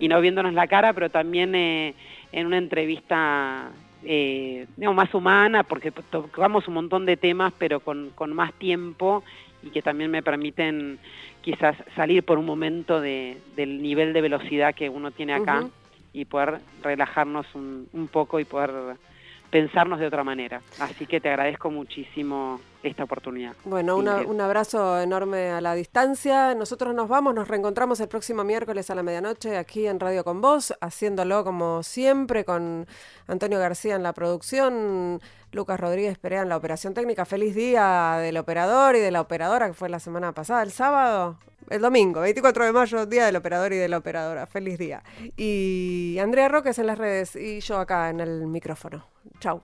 [0.00, 1.94] y no viéndonos la cara, pero también eh,
[2.32, 3.70] en una entrevista
[4.04, 9.24] eh, digamos, más humana, porque tocamos un montón de temas, pero con, con más tiempo
[9.62, 10.98] y que también me permiten
[11.40, 15.68] quizás salir por un momento de, del nivel de velocidad que uno tiene acá
[16.12, 18.70] y poder relajarnos un, un poco y poder
[19.50, 20.60] pensarnos de otra manera.
[20.78, 23.54] Así que te agradezco muchísimo esta oportunidad.
[23.64, 26.54] Bueno, una- un abrazo enorme a la distancia.
[26.54, 30.40] Nosotros nos vamos, nos reencontramos el próximo miércoles a la medianoche aquí en Radio con
[30.40, 32.86] Vos, haciéndolo como siempre con
[33.26, 35.20] Antonio García en la producción,
[35.52, 37.24] Lucas Rodríguez Perea en la operación técnica.
[37.24, 41.38] Feliz día del operador y de la operadora que fue la semana pasada, el sábado.
[41.70, 44.46] El domingo, 24 de mayo, Día del Operador y de la Operadora.
[44.46, 45.02] Feliz día.
[45.36, 49.06] Y Andrea Roques en las redes y yo acá en el micrófono.
[49.40, 49.62] Chau.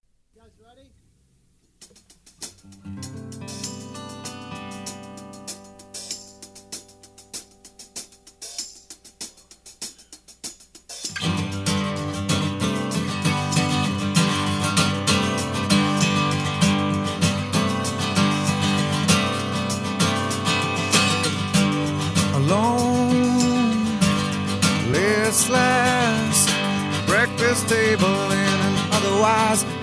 [27.55, 29.74] stable in an otherwise